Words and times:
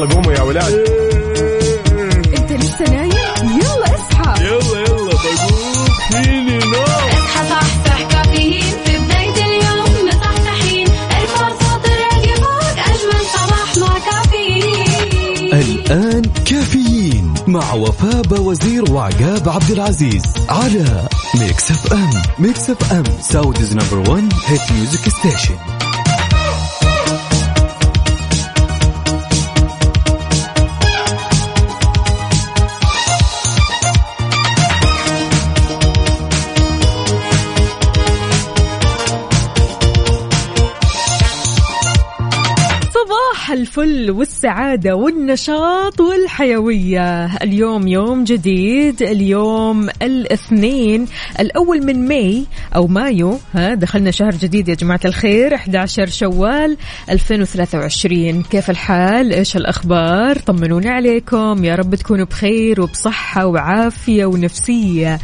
يلا 0.00 0.14
قوموا 0.14 0.32
يا 0.32 0.42
ولاد. 0.42 0.72
انت 2.38 2.52
لسه 2.52 2.84
نايم؟ 2.84 3.60
يلا 3.60 3.94
اصحى. 3.94 4.44
يلا 4.44 4.80
يلا 4.80 5.12
بقوم 5.12 5.88
فيني 6.10 6.58
نوم. 6.58 6.82
اصحى 6.82 7.48
صحصح 7.50 8.02
كافيين. 8.02 8.62
في 8.84 8.98
بداية 8.98 9.44
اليوم 9.44 10.08
مصحصحين. 10.08 10.86
ارفع 10.88 11.48
صوت 11.48 11.84
الراديو 11.86 12.34
فوق 12.34 12.78
أجمل 12.88 13.24
صباح 13.34 13.76
مع 13.78 13.98
كافيين. 13.98 15.52
الآن 15.52 16.22
كافيين 16.22 17.34
مع 17.46 17.74
وفاء 17.74 18.40
وزير 18.40 18.90
وعقاب 18.90 19.48
عبد 19.48 19.70
العزيز 19.70 20.22
على 20.48 21.08
Mix 21.40 21.70
FM 21.70 22.10
Mix 22.38 22.70
FM 22.70 23.04
Saudi's 23.20 23.74
number 23.76 24.10
1 24.10 24.32
hit 24.46 24.72
music 24.72 25.08
station 25.08 25.54
الفل 43.70 44.10
والسعادة 44.10 44.96
والنشاط 44.96 46.00
والحيوية. 46.00 47.36
اليوم 47.36 47.88
يوم 47.88 48.24
جديد 48.24 49.02
اليوم 49.02 49.88
الاثنين 50.02 51.06
الأول 51.40 51.86
من 51.86 52.08
ماي 52.08 52.44
أو 52.76 52.86
مايو. 52.86 53.38
ها 53.54 53.74
دخلنا 53.74 54.10
شهر 54.10 54.30
جديد 54.30 54.68
يا 54.68 54.74
جماعة 54.74 55.00
الخير 55.04 55.54
11 55.54 56.06
شوال 56.06 56.76
2023 57.10 58.42
كيف 58.42 58.70
الحال؟ 58.70 59.32
إيش 59.32 59.56
الأخبار؟ 59.56 60.38
طمنونا 60.38 60.90
عليكم. 60.90 61.64
يا 61.64 61.74
رب 61.74 61.94
تكونوا 61.94 62.26
بخير 62.26 62.80
وبصحة 62.80 63.46
وعافية 63.46 64.26
ونفسية. 64.26 65.18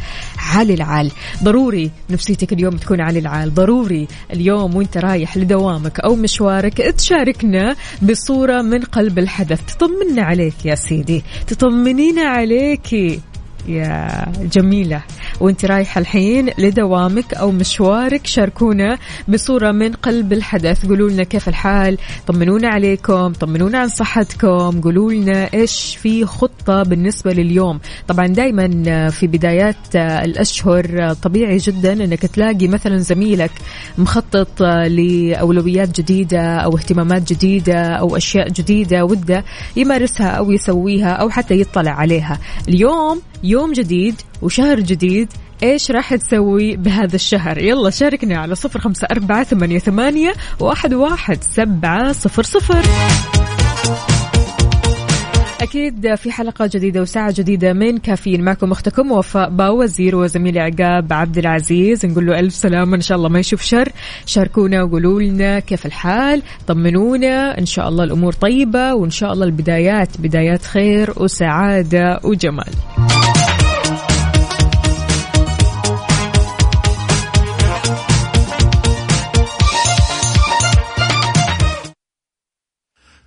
عالي 0.47 0.73
العال. 0.73 1.11
ضروري 1.43 1.91
نفسيتك 2.09 2.53
اليوم 2.53 2.77
تكون 2.77 3.01
عالي 3.01 3.19
العال. 3.19 3.53
ضروري 3.53 4.07
اليوم 4.33 4.75
وانت 4.75 4.97
رايح 4.97 5.37
لدوامك 5.37 5.99
أو 5.99 6.15
مشوارك 6.15 6.77
تشاركنا 6.77 7.75
بصورة 8.01 8.61
من 8.61 8.81
قلب 8.81 9.19
الحدث. 9.19 9.75
تطمنا 9.75 10.21
عليك 10.21 10.65
يا 10.65 10.75
سيدي. 10.75 11.23
تطمنين 11.47 12.19
عليكي. 12.19 13.19
يا 13.67 14.25
جميلة. 14.53 15.01
وانت 15.39 15.65
رايحة 15.65 15.99
الحين 15.99 16.49
لدوامك 16.57 17.33
أو 17.33 17.51
مشوارك 17.51 18.27
شاركونا 18.27 18.97
بصورة 19.27 19.71
من 19.71 19.91
قلب 19.91 20.33
الحدث. 20.33 20.85
قولوا 20.85 21.09
لنا 21.09 21.23
كيف 21.23 21.49
الحال 21.49 21.97
طمنونا 22.27 22.67
عليكم 22.67 23.33
طمنونا 23.33 23.79
عن 23.79 23.87
صحتكم 23.87 24.81
قولوا 24.81 25.11
لنا 25.11 25.53
إيش 25.53 25.95
في 26.01 26.25
خطة 26.25 26.83
بالنسبة 26.83 27.33
لليوم. 27.33 27.79
طبعا 28.07 28.27
دايما 28.27 29.09
في 29.09 29.27
بدايات 29.27 29.95
الأشهر 29.95 31.13
طبيعي 31.13 31.57
جدا 31.57 31.93
أنك 31.93 32.25
تلاقي 32.25 32.67
مثلا 32.67 32.97
زميلك 32.97 33.51
مخطط 33.97 34.61
لأولويات 34.61 36.01
جديدة 36.01 36.57
أو 36.57 36.77
اهتمامات 36.77 37.33
جديدة 37.33 37.81
أو 37.83 38.17
أشياء 38.17 38.49
جديدة 38.49 39.05
وده 39.05 39.43
يمارسها 39.75 40.27
أو 40.27 40.51
يسويها 40.51 41.11
أو 41.11 41.29
حتى 41.29 41.61
يطلع 41.61 41.91
عليها. 41.91 42.39
اليوم 42.67 43.21
يوم 43.43 43.73
جديد 43.73 44.21
وشهر 44.41 44.79
جديد 44.79 45.33
إيش 45.63 45.91
راح 45.91 46.15
تسوي 46.15 46.75
بهذا 46.75 47.15
الشهر؟ 47.15 47.57
يلا 47.57 47.89
شاركنا 47.89 48.37
على 48.37 48.55
صفر 48.55 48.79
خمسة 48.79 49.07
أربعة 49.11 49.43
ثمانية, 49.43 49.79
ثمانية 49.79 50.33
واحد, 50.59 50.93
واحد 50.93 51.43
سبعة 51.43 52.11
صفر 52.11 52.43
صفر. 52.43 52.81
أكيد 55.61 56.15
في 56.15 56.31
حلقة 56.31 56.69
جديدة 56.73 57.01
وساعة 57.01 57.33
جديدة 57.37 57.73
من 57.73 57.97
كافيين. 57.97 58.43
معكم 58.43 58.71
أختكم 58.71 59.11
وفاء 59.11 59.49
باوزير 59.49 60.15
وزميلي 60.15 60.59
عقاب 60.59 61.13
عبد 61.13 61.37
العزيز. 61.37 62.05
نقول 62.05 62.25
له 62.25 62.39
ألف 62.39 62.53
سلامة 62.53 62.95
إن 62.95 63.01
شاء 63.01 63.17
الله 63.17 63.29
ما 63.29 63.39
يشوف 63.39 63.61
شر. 63.61 63.89
شاركونا 64.25 64.83
وقولوا 64.83 65.21
لنا 65.21 65.59
كيف 65.59 65.85
الحال. 65.85 66.41
طمنونا 66.67 67.57
إن 67.57 67.65
شاء 67.65 67.89
الله 67.89 68.03
الأمور 68.03 68.33
طيبة 68.33 68.93
وإن 68.93 69.09
شاء 69.09 69.33
الله 69.33 69.45
البدايات 69.45 70.21
بدايات 70.21 70.65
خير 70.65 71.13
وسعادة 71.17 72.19
وجمال. 72.23 72.73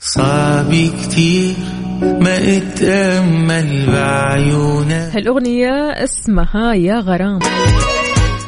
صعب 0.00 0.74
كتير 1.02 1.54
ما 2.02 2.56
اتأمل 2.56 3.86
بعيونك. 3.86 5.10
هالأغنية 5.14 6.04
اسمها 6.04 6.74
يا 6.74 6.94
غرام. 6.94 7.38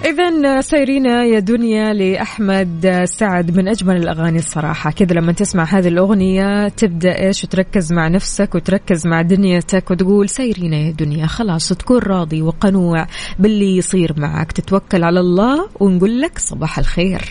إذا 0.04 0.60
سيرينا 0.60 1.24
يا 1.24 1.38
دنيا 1.38 1.92
لأحمد 1.92 3.02
سعد 3.04 3.56
من 3.56 3.68
أجمل 3.68 3.96
الأغاني 3.96 4.38
الصراحة. 4.38 4.90
كذا 4.90 5.14
لما 5.14 5.32
تسمع 5.32 5.64
هذه 5.64 5.88
الأغنية 5.88 6.68
تبدأ 6.68 7.26
إيش؟ 7.26 7.44
وتركز 7.44 7.92
مع 7.92 8.08
نفسك 8.08 8.54
وتركز 8.54 9.06
مع 9.06 9.22
دنيتك 9.22 9.90
وتقول 9.90 10.28
سيرينا 10.28 10.76
يا 10.76 10.90
دنيا 10.90 11.26
خلاص 11.26 11.68
تكون 11.68 11.98
راضي 11.98 12.42
وقنوع 12.42 13.06
باللي 13.38 13.76
يصير 13.76 14.14
معك. 14.16 14.52
تتوكل 14.52 15.04
على 15.04 15.20
الله 15.20 15.68
ونقول 15.80 16.20
لك 16.20 16.38
صباح 16.38 16.78
الخير. 16.78 17.22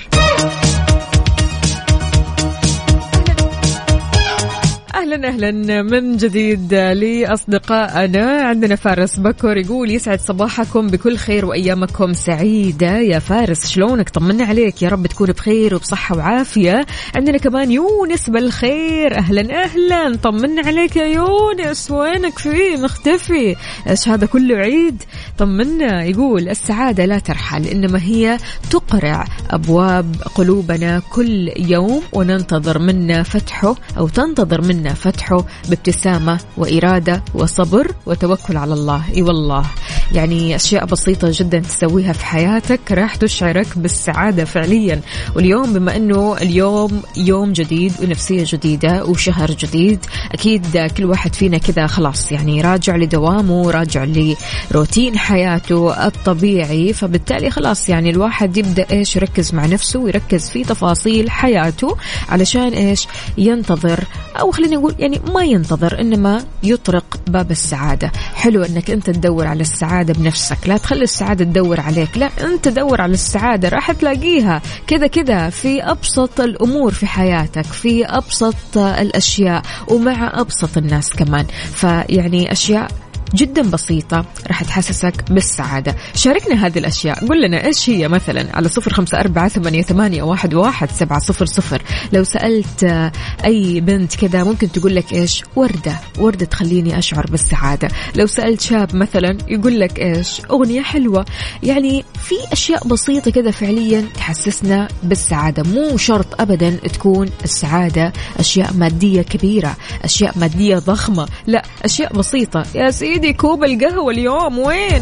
أهلا 5.12 5.28
أهلا 5.28 5.82
من 5.82 6.18
جديد 6.18 6.74
لأصدقائنا. 6.74 8.42
عندنا 8.42 8.76
فارس 8.76 9.20
بكر 9.20 9.58
يقول 9.58 9.92
يسعد 9.92 10.20
صباحكم 10.20 10.88
بكل 10.88 11.18
خير 11.18 11.46
وأيامكم 11.46 12.14
سعيدة. 12.14 12.98
يا 12.98 13.20
فارس 13.20 13.70
شلونك؟ 13.70 14.10
طمنا 14.10 14.44
عليك. 14.44 14.82
يا 14.82 14.90
رب 14.90 15.08
تكون 15.08 15.28
بخير 15.28 15.76
وبصحة 15.76 16.18
وعافية. 16.18 16.86
عندنا 17.16 17.38
كمان 17.38 17.72
يونس 17.72 18.30
بالخير. 18.30 19.18
أهلا 19.18 19.64
أهلا. 19.64 20.16
طمنا 20.16 20.62
عليك 20.68 20.96
يا 20.96 21.06
يونس. 21.06 21.92
وينك 21.92 22.40
فيه 22.40 22.78
مختفي؟ 22.78 23.56
إيش 23.90 24.10
هذا 24.10 24.26
كله 24.26 24.56
عيد؟ 24.56 25.04
طمنا. 25.38 26.04
يقول 26.04 26.50
السعادة 26.50 27.06
لا 27.06 27.20
ترحل 27.20 27.68
إنما 27.68 28.04
هي 28.04 28.38
تقرع 28.70 29.26
أبواب 29.50 30.16
قلوبنا 30.36 31.02
كل 31.14 31.52
يوم 31.58 32.02
وننتظر 32.14 32.80
منا 32.80 33.24
فتحه 33.24 33.76
أو 33.98 34.08
تنتظر 34.08 34.62
منا 34.62 35.01
فتحه 35.02 35.46
بابتسامة 35.70 36.40
وإرادة 36.58 37.24
وصبر 37.34 37.92
وتوكل 38.06 38.58
على 38.58 38.74
الله. 38.74 39.04
إي 39.16 39.22
والله. 39.22 39.66
يعني 40.12 40.56
أشياء 40.56 40.86
بسيطة 40.86 41.28
جدا 41.34 41.60
تسويها 41.60 42.14
في 42.14 42.26
حياتك 42.26 42.80
راح 42.92 43.16
تشعرك 43.16 43.68
بالسعادة 43.76 44.46
فعليا. 44.46 45.02
واليوم 45.36 45.74
بما 45.74 45.96
أنه 45.96 46.38
اليوم 46.42 47.02
يوم 47.18 47.54
جديد 47.54 47.94
ونفسية 48.04 48.44
جديدة 48.48 49.06
وشهر 49.06 49.52
جديد 49.52 50.06
أكيد 50.32 50.78
كل 50.98 51.06
واحد 51.06 51.36
فينا 51.36 51.58
كذا 51.58 51.88
خلاص 51.88 52.32
يعني 52.32 52.62
راجع 52.62 52.96
لدوامه 52.96 53.72
راجع 53.72 54.06
لروتين 54.72 55.18
حياته 55.18 56.08
الطبيعي. 56.08 56.94
فبالتالي 56.94 57.50
خلاص 57.50 57.90
يعني 57.90 58.10
الواحد 58.10 58.58
يبدأ 58.58 58.86
إيش 58.92 59.16
يركز 59.16 59.54
مع 59.54 59.66
نفسه 59.66 60.00
ويركز 60.00 60.50
في 60.50 60.64
تفاصيل 60.64 61.30
حياته 61.30 61.98
علشان 62.30 62.74
إيش؟ 62.74 63.08
ينتظر. 63.38 64.04
أو 64.40 64.52
خلينا 64.52 64.76
نقول 64.76 64.91
يعني 65.00 65.22
ما 65.34 65.44
ينتظر 65.44 66.00
إنما 66.02 66.44
يطرق 66.64 67.20
باب 67.28 67.52
السعادة. 67.52 68.12
حلو 68.34 68.64
أنك 68.64 68.92
أنت 68.92 69.10
تدور 69.10 69.48
على 69.48 69.62
السعادة 69.62 70.14
بنفسك. 70.14 70.58
لا 70.66 70.78
تخلي 70.78 71.04
السعادة 71.04 71.46
تدور 71.46 71.80
عليك. 71.80 72.18
لا 72.18 72.30
أنت 72.42 72.68
دور 72.68 73.02
على 73.02 73.14
السعادة 73.14 73.70
راح 73.70 73.92
تلاقيها. 73.92 74.62
كذا 74.88 75.08
كذا 75.08 75.50
في 75.50 75.84
أبسط 75.84 76.40
الأمور 76.40 76.92
في 76.92 77.08
حياتك 77.08 77.66
في 77.66 78.06
أبسط 78.06 78.78
الأشياء 78.78 79.62
ومع 79.88 80.42
أبسط 80.42 80.78
الناس 80.78 81.10
كمان. 81.10 81.46
فيعني 81.74 82.52
أشياء 82.52 82.92
جدا 83.36 83.62
بسيطة 83.62 84.26
راح 84.48 84.64
تحسسك 84.64 85.32
بالسعادة. 85.32 85.96
شاركنا 86.16 86.66
هذه 86.66 86.80
الأشياء. 86.80 87.26
قل 87.26 87.42
لنا 87.42 87.66
إيش 87.66 87.90
هي 87.90 88.08
مثلا؟ 88.08 88.56
على 88.56 88.70
صفر 88.70 88.94
خمسة 88.94 89.20
أربعة 89.20 89.48
ثمانية, 89.48 90.24
واحد, 90.24 90.54
واحد 90.54 90.92
سبعة 90.92 91.20
صفر 91.20 91.46
صفر. 91.46 91.82
لو 92.14 92.24
سألت 92.24 93.12
أي 93.46 93.82
بنت 93.82 94.16
كذا 94.16 94.44
ممكن 94.44 94.72
تقول 94.72 94.96
لك 94.96 95.14
إيش؟ 95.14 95.44
وردة. 95.56 96.00
وردة 96.20 96.46
تخليني 96.46 96.98
أشعر 96.98 97.26
بالسعادة. 97.32 97.88
لو 98.16 98.26
سألت 98.26 98.62
شاب 98.62 98.96
مثلا 98.96 99.38
يقول 99.48 99.80
لك 99.80 100.00
إيش؟ 100.00 100.42
أغنية 100.52 100.82
حلوة. 100.82 101.26
يعني 101.64 102.06
في 102.24 102.36
أشياء 102.52 102.88
بسيطة 102.88 103.32
كذا 103.32 103.52
فعليا 103.52 104.06
تحسسنا 104.16 104.88
بالسعادة. 105.04 105.64
مو 105.64 105.98
شرط 105.98 106.42
أبدا 106.42 106.70
تكون 106.70 107.30
السعادة 107.44 108.14
أشياء 108.40 108.74
مادية 108.74 109.22
كبيرة 109.22 109.76
أشياء 110.04 110.38
مادية 110.38 110.76
ضخمة. 110.78 111.28
لا 111.48 111.64
أشياء 111.86 112.14
بسيطة. 112.14 112.66
يا 112.76 112.92
سيدي! 112.92 113.21
سيدي 113.22 113.34
كوب 113.34 113.64
القهوة 113.64 114.12
اليوم 114.12 114.60
وين؟ 114.60 115.02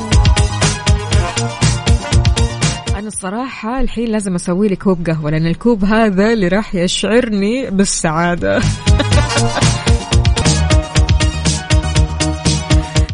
أنا 2.95 3.07
الصراحة 3.07 3.81
الحين 3.81 4.07
لازم 4.07 4.36
أسوي 4.36 4.68
لي 4.68 4.75
كوب 4.75 5.10
قهوة 5.10 5.31
لأن 5.31 5.48
الكوب 5.48 5.86
هذا 5.86 6.33
اللي 6.33 6.48
راح 6.48 6.75
يشعرني 6.75 7.69
بالسعادة 7.69 8.62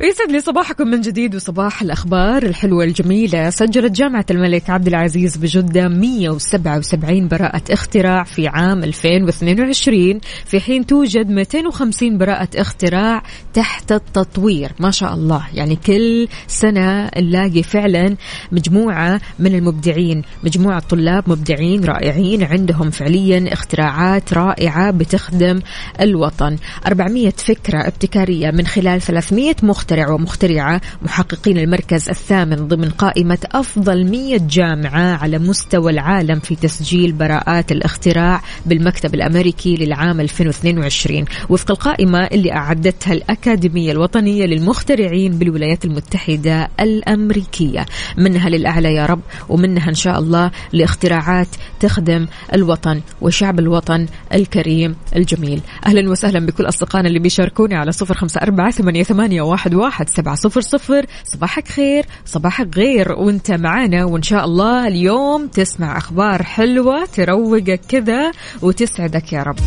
يسعد 0.06 0.32
لي 0.32 0.40
صباحكم 0.40 0.88
من 0.88 1.02
جديد 1.02 1.36
وصباح 1.36 1.82
الأخبار 1.82 2.44
الحلوة 2.44 2.84
الجميلة. 2.84 3.50
سجلت 3.50 3.92
جامعة 3.92 4.26
الملك 4.32 4.70
عبد 4.70 4.88
العزيز 4.88 5.38
بجدة 5.38 5.88
177 5.88 7.28
براءة 7.28 7.62
اختراع 7.70 8.24
في 8.24 8.48
عام 8.48 8.84
2022 8.84 10.20
في 10.46 10.60
حين 10.60 10.86
توجد 10.86 11.30
250 11.30 12.18
براءة 12.18 12.50
اختراع 12.56 13.24
تحت 13.54 13.92
التطوير. 13.92 14.72
ما 14.80 14.92
شاء 14.92 15.14
الله. 15.14 15.46
يعني 15.54 15.76
كل 15.76 16.28
سنة 16.48 17.12
نلاقي 17.18 17.64
فعلا 17.64 18.16
مجموعة 18.52 19.22
من 19.40 19.56
المبدعين 19.56 20.22
مجموعة 20.44 20.80
طلاب 20.80 21.30
مبدعين 21.30 21.86
رائعين 21.86 22.44
عندهم 22.44 22.90
فعليا 22.90 23.54
اختراعات 23.54 24.34
رائعة 24.34 24.92
بتخدم 24.92 25.60
الوطن. 26.02 26.58
400 26.88 27.30
فكرة 27.30 27.88
ابتكارية 27.88 28.52
من 28.52 28.68
خلال 28.68 29.02
300 29.02 29.56
مخترع 29.96 30.14
ومخترعة 30.14 30.82
محققين 31.02 31.58
المركز 31.58 32.10
الثامن 32.10 32.56
ضمن 32.68 32.90
قائمة 32.90 33.38
أفضل 33.52 34.12
100 34.12 34.38
جامعة 34.38 35.18
على 35.18 35.40
مستوى 35.40 35.92
العالم 35.92 36.40
في 36.40 36.56
تسجيل 36.56 37.12
براءات 37.12 37.72
الاختراع 37.72 38.42
بالمكتب 38.66 39.16
الأمريكي 39.16 39.76
للعام 39.76 40.20
2022 40.20 41.26
وفق 41.50 41.72
القائمة 41.72 42.24
اللي 42.24 42.54
أعدتها 42.54 43.14
الأكاديمية 43.14 43.92
الوطنية 43.92 44.46
للمخترعين 44.46 45.38
بالولايات 45.38 45.86
المتحدة 45.86 46.70
الأمريكية. 46.80 47.86
منها 48.18 48.50
للأعلى 48.50 48.94
يا 48.94 49.06
رب 49.06 49.22
ومنها 49.50 49.90
إن 49.90 49.94
شاء 49.96 50.20
الله 50.20 50.52
لاختراعات 50.74 51.48
تخدم 51.80 52.28
الوطن 52.54 53.02
وشعب 53.22 53.60
الوطن 53.60 54.06
الكريم 54.34 54.96
الجميل. 55.16 55.62
أهلا 55.86 56.10
وسهلا 56.10 56.46
بكل 56.46 56.68
أصدقائنا 56.68 57.08
اللي 57.08 57.20
بيشاركوني 57.20 57.76
على 57.76 57.92
صفر 57.92 58.14
خمسة 58.14 58.42
أربعة 58.42 58.72
ثمانية 58.72 59.42
واحد 59.42 59.74
واحد 59.86 60.10
سبعة 60.10 60.36
صفر 60.36 60.62
صفر. 60.62 61.06
صباحك 61.24 61.68
خير 61.68 62.06
صباحك 62.26 62.78
غير. 62.78 63.12
وانت 63.12 63.52
معانا 63.52 64.06
وإن 64.06 64.22
شاء 64.22 64.46
الله 64.46 64.88
اليوم 64.88 65.48
تسمع 65.48 65.98
أخبار 65.98 66.44
حلوة 66.44 67.06
تروقك 67.06 67.82
كذا 67.90 68.32
وتسعدك 68.62 69.34
يا 69.34 69.44
رب. 69.44 69.60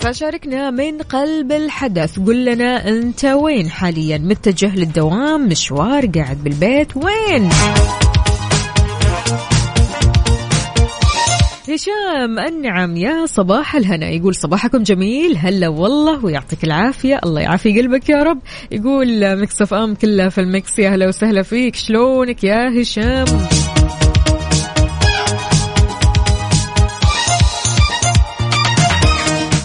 فشاركنا 0.00 0.70
من 0.70 0.98
قلب 0.98 1.52
الحدث. 1.52 2.18
قل 2.18 2.44
لنا 2.44 2.88
أنت 2.88 3.24
وين 3.24 3.70
حاليا؟ 3.70 4.18
متجه 4.18 4.76
للدوام 4.76 5.48
مشوار 5.48 6.06
قاعد 6.06 6.44
بالبيت 6.44 6.96
وين؟ 6.96 7.50
هشام 11.68 12.38
النعم 12.38 12.96
يا 12.96 13.26
صباح 13.26 13.76
الهنا. 13.76 14.08
يقول 14.08 14.34
صباحكم 14.34 14.82
جميل. 14.82 15.36
هلا 15.36 15.68
والله 15.68 16.24
ويعطيك 16.24 16.64
العافية. 16.64 17.20
الله 17.24 17.40
يعافي 17.40 17.80
قلبك 17.80 18.08
يا 18.08 18.22
رب. 18.22 18.38
يقول 18.70 19.40
Mix 19.40 19.62
FM 19.62 19.94
كلها 19.94 20.28
في 20.28 20.40
ال 20.40 20.50
Mix 20.50 20.78
يا 20.78 20.90
هلا 20.90 21.08
وسهلا 21.08 21.42
فيك. 21.42 21.76
شلونك 21.76 22.44
يا 22.44 22.82
هشام؟ 22.82 23.24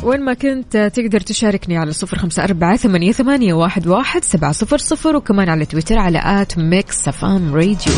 وين 0.04 0.22
ما 0.22 0.34
كنت 0.34 0.92
تقدر 0.96 1.20
تشاركني 1.20 1.78
على 1.78 1.92
صفر 1.92 2.18
خمسة 2.18 2.44
أربعة 2.44 2.78
ثمانية, 2.78 3.12
ثمانية 3.12 3.54
واحد, 3.54 3.88
واحد 3.88 4.24
سبعة 4.24 4.52
صفر 4.52 4.78
صفر 4.78 5.16
وكمان 5.16 5.50
على 5.50 5.66
تويتر 5.66 5.98
على 6.00 6.22
at 6.24 6.58
Mix 6.58 7.08
FM 7.08 7.56
Radio. 7.56 7.94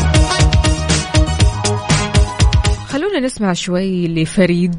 خلونا 2.92 3.20
نسمع 3.20 3.52
شوي 3.52 4.08
لفريد. 4.08 4.76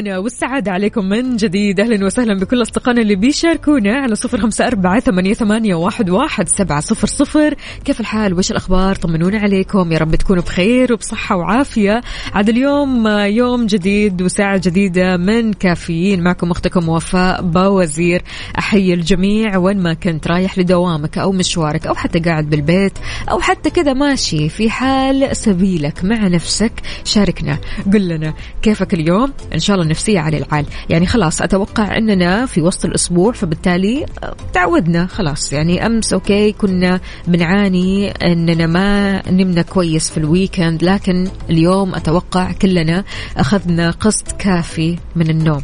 الهنا 0.00 0.18
والسعادة 0.18 0.72
عليكم 0.72 1.04
من 1.04 1.36
جديد. 1.36 1.80
أهلا 1.80 2.06
وسهلا 2.06 2.34
بكل 2.34 2.62
أصدقائنا 2.62 3.02
اللي 3.02 3.14
بيشاركونا 3.14 3.94
على 3.96 4.14
صفر 4.14 4.40
خمسة 4.40 4.66
أربعة 4.66 5.00
ثمانية, 5.00 5.74
واحد 5.74 6.48
سبعة 6.48 6.80
صفر 6.80 7.06
صفر. 7.06 7.54
كيف 7.84 8.00
الحال؟ 8.00 8.34
وش 8.34 8.50
الأخبار؟ 8.50 8.94
طمنونا 8.94 9.38
عليكم. 9.38 9.92
يا 9.92 9.98
رب 9.98 10.14
تكونوا 10.14 10.42
بخير 10.42 10.92
وبصحة 10.92 11.36
وعافية. 11.36 12.00
عاد 12.34 12.48
اليوم 12.48 13.06
يوم 13.08 13.66
جديد 13.66 14.22
وساعة 14.22 14.60
جديدة 14.64 15.16
من 15.16 15.52
كافيين. 15.52 16.22
معكم 16.22 16.50
أختكم 16.50 16.88
وفاء 16.88 17.42
باوزير. 17.42 18.22
أحيي 18.58 18.94
الجميع 18.94 19.56
وين 19.56 19.78
ما 19.78 19.94
كنت 19.94 20.28
رايح 20.28 20.58
لدوامك 20.58 21.18
أو 21.18 21.32
مشوارك 21.32 21.86
أو 21.86 21.94
حتى 21.94 22.18
قاعد 22.18 22.50
بالبيت 22.50 22.92
أو 23.30 23.40
حتى 23.40 23.70
كذا 23.70 23.92
ماشي. 23.92 24.48
في 24.48 24.70
حال 24.70 25.36
سبيلك 25.36 26.04
مع 26.04 26.28
نفسك 26.28 26.72
شاركنا. 27.04 27.58
قل 27.92 28.08
لنا 28.08 28.34
كيفك 28.62 28.94
اليوم؟ 28.94 29.32
إن 29.54 29.58
شاء 29.58 29.76
الله 29.76 29.89
النفسية 29.90 30.20
على 30.20 30.36
العال. 30.36 30.66
يعني 30.88 31.06
خلاص 31.06 31.42
أتوقع 31.42 31.96
أننا 31.96 32.46
في 32.46 32.62
وسط 32.62 32.84
الأسبوع 32.84 33.32
فبالتالي 33.32 34.06
تعودنا 34.52 35.06
خلاص. 35.06 35.52
يعني 35.52 35.86
أمس 35.86 36.12
okay 36.12 36.52
كنا 36.52 37.00
بنعاني 37.26 38.10
أننا 38.10 38.66
ما 38.66 39.22
نمنا 39.30 39.62
كويس 39.62 40.10
في 40.10 40.18
ال 40.18 40.26
weekend 40.26 40.84
لكن 40.84 41.28
اليوم 41.50 41.94
أتوقع 41.94 42.52
كلنا 42.52 43.04
أخذنا 43.36 43.90
قسط 43.90 44.32
كافي 44.32 44.98
من 45.16 45.30
النوم. 45.30 45.62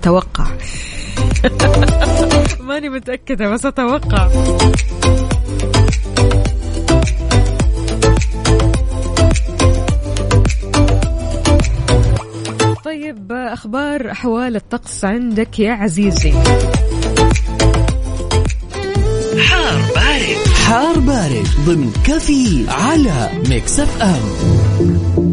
أتوقع. 0.00 0.46
ماني 2.68 2.88
متأكدة 2.88 3.48
بس 3.48 3.66
أتوقع. 3.66 4.28
طيب 12.88 13.32
أخبار 13.32 14.10
أحوال 14.10 14.56
الطقس 14.56 15.04
عندك 15.04 15.58
يا 15.58 15.72
عزيزي؟ 15.72 16.32
حار 19.38 19.80
بارد. 19.94 20.48
حار 20.66 20.98
بارد 20.98 21.48
ضمن 21.66 21.92
كفي 22.04 22.64
على 22.68 23.30
Mix 23.48 23.80
FM. 23.80 25.27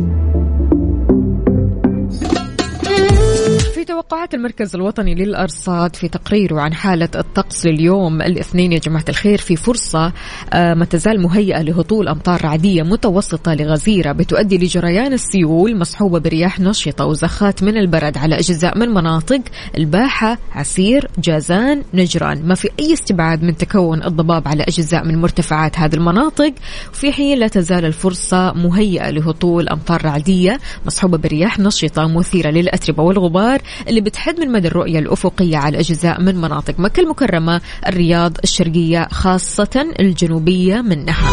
توقعات 3.86 4.34
المركز 4.34 4.76
الوطني 4.76 5.16
للأرصاد 5.16 5.96
في 5.96 6.08
تقريره 6.08 6.62
عن 6.62 6.74
حالة 6.74 7.10
الطقس 7.16 7.66
لليوم 7.66 8.22
الاثنين 8.22 8.72
يا 8.72 8.80
جماعة 8.80 9.06
الخير 9.10 9.38
في 9.38 9.56
فرصة 9.56 10.14
آه، 10.54 10.74
ما 10.74 10.86
تزال 10.86 11.22
مهيئة 11.22 11.62
لهطول 11.62 12.08
أمطار 12.08 12.44
رعدية 12.44 12.84
متوسطة 12.84 13.54
لغزيرة 13.54 14.12
بتؤدي 14.12 14.58
لجريان 14.58 15.14
السيول 15.14 15.80
مصحوبة 15.80 16.20
برياح 16.20 16.60
نشطة 16.60 17.06
وزخات 17.06 17.64
من 17.64 17.78
البرد 17.78 18.18
على 18.18 18.36
أجزاء 18.36 18.78
من 18.78 18.90
مناطق 18.90 19.42
الباحة 19.78 20.38
عسير 20.52 21.08
جازان 21.18 21.84
نجران. 21.94 22.48
ما 22.48 22.56
في 22.56 22.70
أي 22.80 22.94
استبعاد 22.94 23.44
من 23.44 23.58
تكون 23.58 24.04
الضباب 24.04 24.48
على 24.48 24.64
أجزاء 24.64 25.06
من 25.06 25.22
مرتفعات 25.22 25.80
هذه 25.80 25.96
المناطق 25.96 26.54
وفي 26.94 27.12
حين 27.12 27.38
لا 27.38 27.48
تزال 27.48 27.86
الفرصة 27.86 28.54
مهيئة 28.54 29.10
لهطول 29.10 29.70
أمطار 29.70 30.06
رعدية 30.06 30.60
مصحوبة 30.86 31.18
برياح 31.18 31.60
نشطة 31.60 32.08
مثيرة 32.08 32.50
للأتربة 32.50 33.04
والغبار. 33.04 33.62
اللي 33.88 34.02
بتحد 34.02 34.40
من 34.40 34.52
مدى 34.52 34.68
الرؤية 34.68 35.00
الأفقية 35.00 35.58
على 35.58 35.80
أجزاء 35.80 36.22
من 36.22 36.36
مناطق 36.36 36.80
مكة 36.80 37.00
المكرمة 37.02 37.62
الرياض 37.88 38.38
الشرقية 38.44 39.08
خاصة 39.12 39.94
الجنوبية 40.00 40.82
منها 40.82 41.32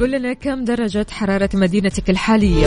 قول 0.00 0.10
لنا 0.12 0.32
كم 0.32 0.64
درجة 0.64 1.06
حرارة 1.10 1.50
مدينتك 1.54 2.10
الحالية؟ 2.10 2.66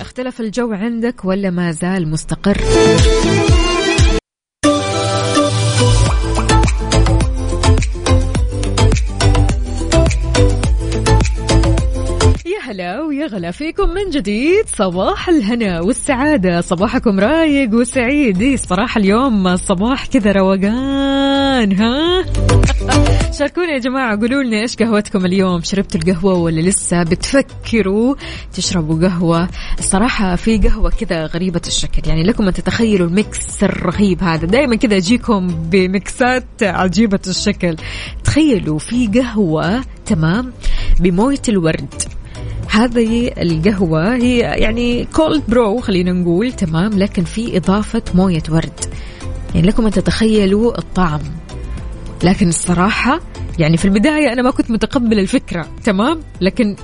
اختلف 0.00 0.40
الجو 0.40 0.72
عندك 0.72 1.24
ولا 1.24 1.50
ما 1.50 1.72
زال 1.72 2.08
مستقر؟ 2.08 2.60
هلا 12.74 13.00
ويا 13.00 13.26
غلا 13.26 13.50
فيكم 13.50 13.88
من 13.88 14.10
جديد 14.10 14.66
صباح 14.66 15.28
الهنا 15.28 15.80
والسعادة. 15.80 16.60
صباحكم 16.60 17.20
رايق 17.20 17.74
وسعيد. 17.74 18.42
إيه 18.42 18.56
صراحة 18.56 18.98
اليوم 18.98 19.48
الصباح 19.48 20.06
كذا 20.06 20.32
روقان 20.32 21.72
ها؟ 21.72 22.24
شاركونا 23.38 23.72
يا 23.72 23.78
جماعة 23.78 24.20
قولوا 24.20 24.42
لنا 24.42 24.60
إيش 24.60 24.76
قهوتكم 24.76 25.26
اليوم؟ 25.26 25.60
شربتوا 25.62 26.00
القهوة 26.00 26.34
ولا 26.34 26.60
لسه؟ 26.60 27.02
بتفكروا 27.02 28.14
تشربوا 28.54 29.08
قهوة؟ 29.08 29.48
الصراحة 29.78 30.36
في 30.36 30.58
قهوة 30.58 30.90
كذا 30.90 31.26
غريبة 31.26 31.62
الشكل. 31.66 32.08
يعني 32.08 32.22
لكم 32.22 32.46
أن 32.46 32.52
تتخيلوا 32.52 33.06
ال 33.06 33.20
mix 33.20 33.64
الرهيب 33.64 34.22
هذا. 34.22 34.46
دائما 34.46 34.76
كذا 34.76 34.96
أجيكم 34.96 35.46
ب 35.46 35.69
mixات 35.69 36.62
عجيبة 36.62 37.20
الشكل. 37.26 37.76
تخيلوا 38.24 38.78
في 38.78 39.06
قهوة 39.06 39.84
تمام؟ 40.06 40.52
بموية 41.00 41.42
الورد. 41.48 42.23
هذه 42.70 43.28
القهوة 43.38 44.14
هي 44.14 44.38
يعني 44.38 45.04
cold 45.04 45.42
brew 45.48 45.80
خلينا 45.80 46.12
نقول 46.12 46.52
تمام؟ 46.52 46.92
لكن 46.98 47.24
في 47.24 47.56
إضافة 47.56 48.02
موية 48.14 48.42
ورد. 48.50 48.80
يعني 49.54 49.66
لكم 49.66 49.86
أن 49.86 49.92
تتخيلوا 49.92 50.78
الطعم. 50.78 51.20
لكن 52.24 52.48
الصراحة 52.48 53.20
يعني 53.58 53.76
في 53.76 53.84
البداية 53.84 54.32
أنا 54.32 54.42
ما 54.42 54.50
كنت 54.50 54.70
متقبل 54.70 55.18
الفكرة 55.18 55.68
تمام؟ 55.84 56.20
لكن 56.40 56.76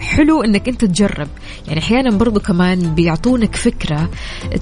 حلو 0.00 0.42
إنك 0.42 0.68
أنت 0.68 0.84
تجرب. 0.84 1.28
يعني 1.66 1.80
أحيانا 1.80 2.10
برضو 2.10 2.40
كمان 2.40 2.94
بيعطونك 2.94 3.56
فكرة 3.56 4.10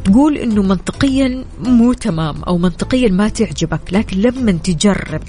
تقول 0.04 0.36
إنه 0.36 0.62
منطقيا 0.62 1.44
مو 1.64 1.92
تمام 1.92 2.42
أو 2.42 2.58
منطقيا 2.58 3.08
ما 3.08 3.28
تعجبك 3.28 3.80
لكن 3.92 4.20
لما 4.20 4.52
تجرب 4.52 5.22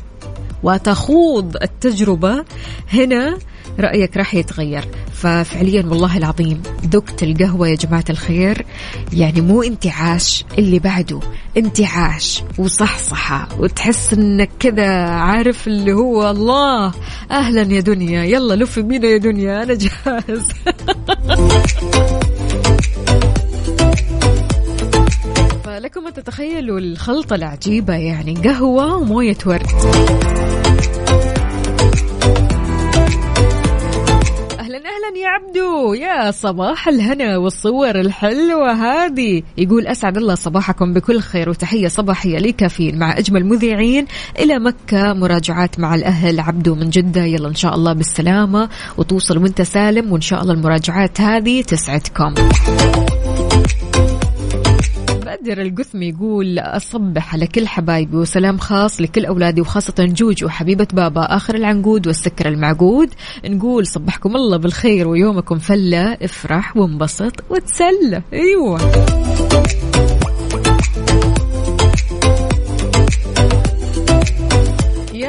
وتخوض 0.64 1.56
التجربة 1.62 2.46
هنا 2.94 3.38
رأيك 3.80 4.18
راح 4.18 4.36
يتغير. 4.36 4.86
ففعليا 5.14 5.86
والله 5.86 6.18
العظيم 6.18 6.62
ذقت 6.86 7.24
القهوة 7.24 7.68
يا 7.68 7.76
جماعة 7.76 8.06
الخير. 8.10 8.66
يعني 9.14 9.42
مو 9.42 9.64
انتعاش 9.64 10.46
اللي 10.58 10.80
بعده 10.80 11.20
انتعاش 11.58 12.44
وصحصحة. 12.58 13.48
وتحس 13.60 14.14
إنك 14.14 14.50
كذا 14.60 14.90
عارف 15.10 15.68
اللي 15.68 15.94
هو 15.94 16.30
الله. 16.30 16.94
أهلا 17.32 17.74
يا 17.74 17.82
دنيا. 17.82 18.24
يلا 18.24 18.54
لفي 18.54 18.82
بينا 18.82 19.08
يا 19.08 19.18
دنيا. 19.18 19.64
أنا 19.64 19.74
جاهز. 19.74 20.48
فلكم 25.64 26.08
أن 26.08 26.14
تتخيلوا 26.14 26.80
الخلطة 26.80 27.36
العجيبة 27.36 27.94
يعني 27.94 28.34
قهوة 28.34 28.96
وموية 28.96 29.38
ورد. 29.46 29.68
يا 35.16 35.28
عبدو 35.28 35.94
يا 35.94 36.32
صباح 36.32 36.88
الهنا 36.88 37.38
والصور 37.38 38.00
الحلوة 38.00 38.72
هذه. 38.72 39.44
يقول 39.58 39.88
أسعد 39.88 40.18
الله 40.18 40.36
صباحكم 40.36 40.94
بكل 40.94 41.20
خير 41.20 41.50
وتحية 41.50 41.88
صباحية 41.88 42.38
لكافيين 42.38 43.00
مع 43.00 43.18
أجمل 43.18 43.46
مذيعين 43.46 44.06
إلى 44.40 44.60
مكة 44.60 45.14
مراجعات 45.14 45.80
مع 45.80 45.96
الأهل 45.96 46.40
عبدو 46.40 46.76
من 46.76 46.90
جدة. 46.90 47.24
يلا 47.24 47.48
إن 47.48 47.56
شاء 47.56 47.76
الله 47.76 47.94
بالسلامة 47.94 48.70
وتوصل 48.98 49.38
وأنت 49.38 49.62
سالم 49.62 50.12
وإن 50.12 50.22
شاء 50.22 50.42
الله 50.42 50.54
المراجعات 50.54 51.22
هذه 51.22 51.62
تسعدكم. 51.62 52.34
بدر 55.42 55.62
القثمي 55.62 56.10
يقول 56.10 56.60
أصبح 56.60 57.34
على 57.34 57.48
كل 57.48 57.68
حبايبي 57.68 58.18
وسلام 58.18 58.58
خاص 58.58 59.02
لكل 59.02 59.26
أولادي 59.26 59.62
وخاصة 59.62 59.94
جوجو 60.00 60.50
حبيبة 60.50 60.88
بابا. 60.94 61.22
آخر 61.22 61.56
العنقود 61.56 62.08
والسكر 62.08 62.48
المعقود. 62.48 63.10
نقول 63.46 63.88
صبحكم 63.88 64.36
الله 64.36 64.58
بالخير 64.58 65.08
ويومكم 65.08 65.58
فلة. 65.58 66.14
افرح 66.14 66.78
وانبسط 66.78 67.44
وتسلى. 67.50 68.22
أيوة. 68.34 68.80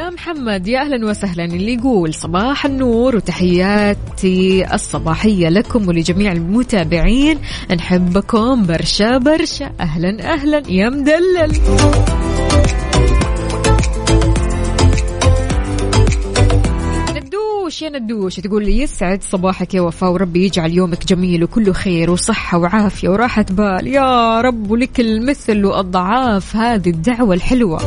يا 0.07 0.11
محمد 0.11 0.69
يا 0.69 0.81
أهلا 0.81 1.07
وسهلا. 1.07 1.45
اللي 1.45 1.75
يقول 1.75 2.15
صباح 2.15 2.65
النور 2.67 3.17
وتحياتي 3.17 4.75
الصباحية 4.75 5.49
لكم 5.49 5.89
ولجميع 5.89 6.33
المتابعين. 6.33 7.39
نحبكم 7.77 8.67
برشا 8.67 9.19
برشا. 9.19 9.71
أهلا 9.81 10.33
أهلا. 10.33 10.63
يا 10.69 10.89
مدلل. 10.89 11.53
ندوش 17.17 17.83
يا 17.83 17.89
ندوش. 17.89 18.37
تقول 18.37 18.65
لي 18.65 18.79
يسعد 18.79 19.23
صباحك 19.23 19.75
يا 19.75 19.81
وفاء 19.81 20.13
وربي 20.13 20.45
يجعل 20.45 20.73
يومك 20.73 21.07
جميل 21.07 21.45
وكله 21.45 21.73
خير 21.73 22.11
وصحة 22.11 22.59
وعافية 22.59 23.09
وراحة 23.09 23.47
بال. 23.51 23.87
يا 23.87 24.41
رب 24.41 24.71
ولك 24.71 25.01
المثل 25.01 25.65
وأضعاف 25.65 26.57
هذه 26.57 26.91
الدعوة 26.91 27.35
الحلوة. 27.35 27.81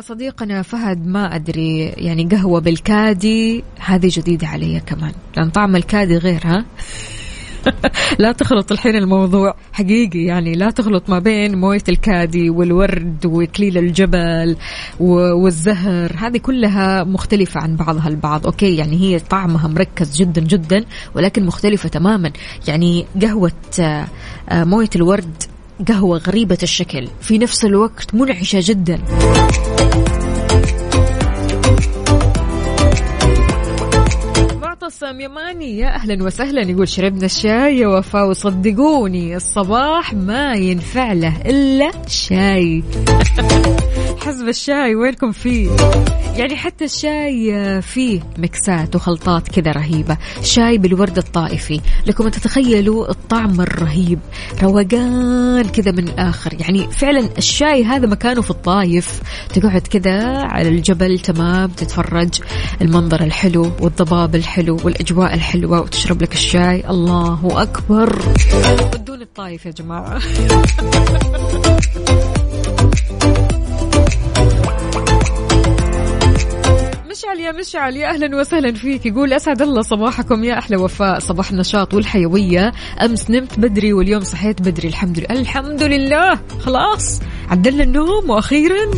صديقنا 0.00 0.62
فهد 0.62 1.06
ما 1.06 1.34
أدري 1.34 1.78
يعني 1.86 2.24
قهوة 2.24 2.60
بالكادي 2.60 3.64
هذه 3.78 4.08
جديدة 4.12 4.46
علي 4.46 4.80
كمان. 4.80 5.12
لأن 5.36 5.50
طعم 5.50 5.76
الكادي 5.76 6.16
غير 6.18 6.40
ها؟ 6.44 6.64
لا 8.18 8.32
تخلط 8.32 8.72
الحين 8.72 8.96
الموضوع. 8.96 9.54
حقيقي 9.72 10.24
يعني 10.24 10.52
لا 10.52 10.70
تخلط 10.70 11.10
ما 11.10 11.18
بين 11.18 11.58
موية 11.58 11.82
الكادي 11.88 12.50
والورد 12.50 13.26
وإكليل 13.26 13.78
الجبل 13.78 14.56
والزهر. 15.00 16.12
هذه 16.18 16.38
كلها 16.38 17.04
مختلفة 17.04 17.60
عن 17.60 17.76
بعضها 17.76 18.08
البعض 18.08 18.46
أوكي؟ 18.46 18.76
يعني 18.76 19.00
هي 19.00 19.18
طعمها 19.18 19.68
مركز 19.68 20.16
جدا 20.16 20.40
جدا 20.40 20.84
ولكن 21.14 21.46
مختلفة 21.46 21.88
تماما. 21.88 22.32
يعني 22.68 23.06
قهوة 23.22 23.52
آه، 23.80 24.06
موية 24.50 24.90
الورد 24.96 25.42
قهوة 25.88 26.18
غريبة 26.18 26.58
الشكل 26.62 27.08
في 27.20 27.38
نفس 27.38 27.64
الوقت 27.64 28.14
منعشة 28.14 28.58
جدا. 28.62 28.98
معتصم 34.86 35.20
يماني 35.20 35.78
يا 35.78 35.94
أهلا 35.94 36.24
وسهلا 36.24 36.70
يقول 36.70 36.88
شربنا 36.88 37.26
الشاي 37.26 37.78
يا 37.78 37.88
وفاء 37.88 38.28
وصدقوني 38.28 39.36
الصباح 39.36 40.14
ما 40.14 40.54
ينفع 40.54 41.12
له 41.12 41.42
إلا 41.46 41.90
شاي. 42.08 42.84
حزب 44.24 44.48
الشاي 44.48 44.94
وينكم 44.94 45.32
فيه؟ 45.32 45.70
يعني 46.36 46.56
حتى 46.56 46.84
الشاي 46.84 47.82
فيه 47.82 48.20
مكسات 48.38 48.96
وخلطات 48.96 49.48
كذا 49.48 49.70
رهيبة. 49.72 50.16
شاي 50.42 50.78
بالورد 50.78 51.18
الطائفي. 51.18 51.80
لكم 52.06 52.28
تتخيلوا 52.28 53.10
الطعم 53.10 53.60
الرهيب. 53.60 54.18
روقان 54.62 55.64
كذا 55.64 55.92
من 55.92 56.08
الآخر. 56.08 56.54
يعني 56.60 56.90
فعلا 56.90 57.28
الشاي 57.38 57.84
هذا 57.84 58.06
مكانه 58.06 58.42
في 58.42 58.50
الطايف. 58.50 59.20
تقعد 59.54 59.80
كذا 59.80 60.42
على 60.44 60.68
الجبل 60.68 61.18
تمام 61.18 61.70
تتفرج. 61.70 62.40
المنظر 62.80 63.22
الحلو 63.22 63.72
والضباب 63.80 64.34
الحلو. 64.34 64.75
والأجواء 64.84 65.34
الحلوة 65.34 65.80
وتشرب 65.80 66.22
لك 66.22 66.32
الشاي. 66.32 66.90
الله 66.90 67.62
أكبر. 67.62 68.18
ودوني 68.94 69.22
الطايف 69.22 69.66
يا 69.66 69.70
جماعة. 69.70 70.20
مشعل 77.16 77.40
يا 77.40 77.52
مشعل 77.52 77.96
يا 77.96 78.08
أهلا 78.08 78.36
وسهلا 78.36 78.72
فيك. 78.72 79.06
يقول 79.06 79.32
أسعد 79.32 79.62
الله 79.62 79.82
صباحكم 79.82 80.44
يا 80.44 80.58
أحلى 80.58 80.76
وفاء. 80.76 81.18
صباح 81.18 81.50
النشاط 81.50 81.94
والحيوية. 81.94 82.72
أمس 83.04 83.30
نمت 83.30 83.58
بدري 83.58 83.92
واليوم 83.92 84.20
صحيت 84.20 84.62
بدري. 84.62 84.88
الحمد 84.88 85.18
لله. 85.18 85.40
الحمد 85.40 85.82
لله. 85.82 86.40
خلاص. 86.60 87.20
عدلنا 87.50 87.82
النوم 87.82 88.30
وأخيرا 88.30 88.90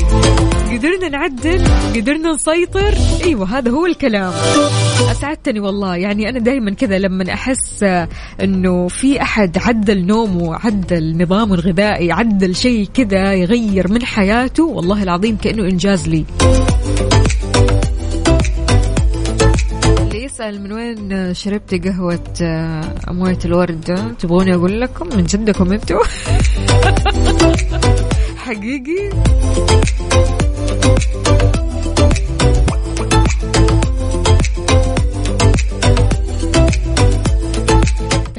قدرنا 0.72 1.08
نعدل 1.08 1.64
قدرنا 1.96 2.32
نسيطر. 2.32 2.94
أيوه 3.24 3.58
هذا 3.58 3.70
هو 3.70 3.86
الكلام. 3.86 4.32
أسعدتني 5.10 5.60
والله. 5.60 5.96
يعني 5.96 6.28
أنا 6.28 6.38
دائما 6.38 6.70
كذا 6.74 6.98
لما 6.98 7.32
أحس 7.32 7.82
إنه 8.42 8.88
في 8.88 9.22
أحد 9.22 9.58
عدل 9.58 10.06
نومه 10.06 10.54
عدل 10.54 11.22
نظامه 11.22 11.54
الغذائي 11.54 12.12
عدل 12.12 12.54
شيء 12.54 12.88
كذا 12.94 13.34
يغير 13.34 13.92
من 13.92 14.04
حياته 14.04 14.64
والله 14.64 15.02
العظيم 15.02 15.36
كأنه 15.36 15.62
إنجاز 15.62 16.08
لي. 16.08 16.24
يسأل 20.38 20.62
من 20.62 20.72
وين 20.72 21.34
شربتي 21.34 21.78
قهوة 21.78 22.34
آه، 22.42 22.94
موية 23.08 23.38
الورد؟ 23.44 24.14
تبغوني 24.18 24.54
أقول 24.54 24.80
لكم؟ 24.80 25.16
من 25.16 25.24
جدكم 25.24 25.72
أنتوا؟ 25.72 26.04
حقيقي؟ 28.44 29.10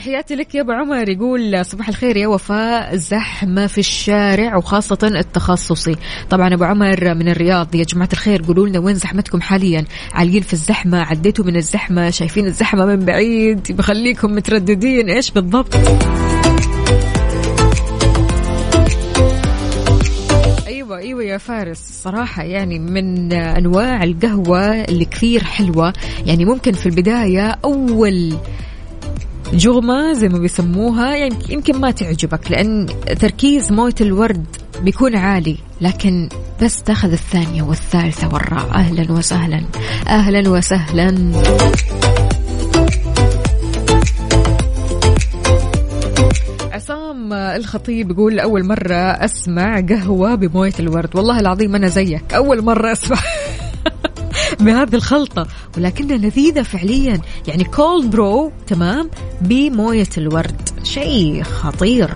تحياتي 0.10 0.36
لك 0.36 0.56
يا 0.56 0.62
أبو 0.62 0.72
عمر. 0.72 1.10
يقول 1.10 1.66
صباح 1.66 1.90
الخير 1.90 2.18
يا 2.18 2.28
وفاء. 2.28 2.96
زحمة 2.96 3.68
في 3.68 3.78
الشارع 3.78 4.58
وخاصة 4.58 4.98
التخصصي. 5.04 5.96
طبعا 6.30 6.54
أبو 6.54 6.64
عمر 6.64 7.14
من 7.14 7.30
الرياض. 7.30 7.76
يا 7.76 7.84
جماعة 7.84 8.10
الخير 8.14 8.42
قولوا 8.42 8.68
لنا 8.68 8.80
وين 8.80 8.96
زحمتكم 8.96 9.42
حاليا؟ 9.42 9.86
عاليين 10.14 10.42
في 10.42 10.54
الزحمة؟ 10.54 11.02
عديتوا 11.02 11.46
من 11.46 11.56
الزحمة؟ 11.56 12.10
شايفين 12.10 12.46
الزحمة 12.46 12.86
من 12.86 13.06
بعيد؟ 13.06 13.72
بخليكم 13.72 14.36
مترددين. 14.36 15.10
إيش 15.10 15.32
بالضبط؟ 15.32 15.76
أيوه 20.68 20.98
أيوه 20.98 21.24
يا 21.24 21.38
فارس. 21.38 22.02
صراحة 22.04 22.44
يعني 22.44 22.80
من 22.80 23.34
أنواع 23.34 24.04
القهوة 24.04 24.84
اللي 24.84 25.06
كثير 25.06 25.44
حلوة. 25.44 25.94
يعني 26.26 26.46
ممكن 26.46 26.72
في 26.72 26.86
البداية 26.86 27.60
أول 27.66 28.34
جغمة 29.54 30.14
زي 30.14 30.30
ما 30.30 30.38
بيسموها 30.38 31.16
يعني 31.16 31.36
يمكن 31.50 31.78
ما 31.78 31.92
تعجبك 31.92 32.52
لأن 32.52 32.86
تركيز 33.20 33.72
موية 33.72 33.96
الورد 34.02 34.46
بيكون 34.84 35.16
عالي 35.16 35.58
لكن 35.82 36.30
بس 36.62 36.84
تاخذ 36.84 37.12
الثانية 37.12 37.64
والثالثة 37.64 38.34
والرابعة 38.34 38.76
أهلا 38.76 39.12
وسهلا. 39.12 39.62
أهلا 40.08 40.50
وسهلا. 40.50 41.32
عصام 46.72 47.34
الخطيب 47.34 48.12
يقول 48.12 48.40
أول 48.40 48.66
مرة 48.66 48.96
أسمع 48.96 49.80
قهوة 49.80 50.36
بموية 50.36 50.74
الورد. 50.80 51.16
والله 51.16 51.40
العظيم 51.40 51.76
أنا 51.76 51.88
زيك. 51.88 52.34
أول 52.34 52.62
مرة 52.62 52.92
أسمع. 52.92 53.18
بهذه 54.60 54.96
الخلطة 54.96 55.48
ولكنها 55.78 56.18
لذيذة 56.18 56.62
فعليا. 56.62 57.22
يعني 57.48 57.64
كولد 57.64 58.12
برو 58.12 58.52
تمام؟ 58.68 59.10
بموية 59.42 60.10
الورد. 60.18 60.70
شيء 60.84 61.44
خطير. 61.44 62.14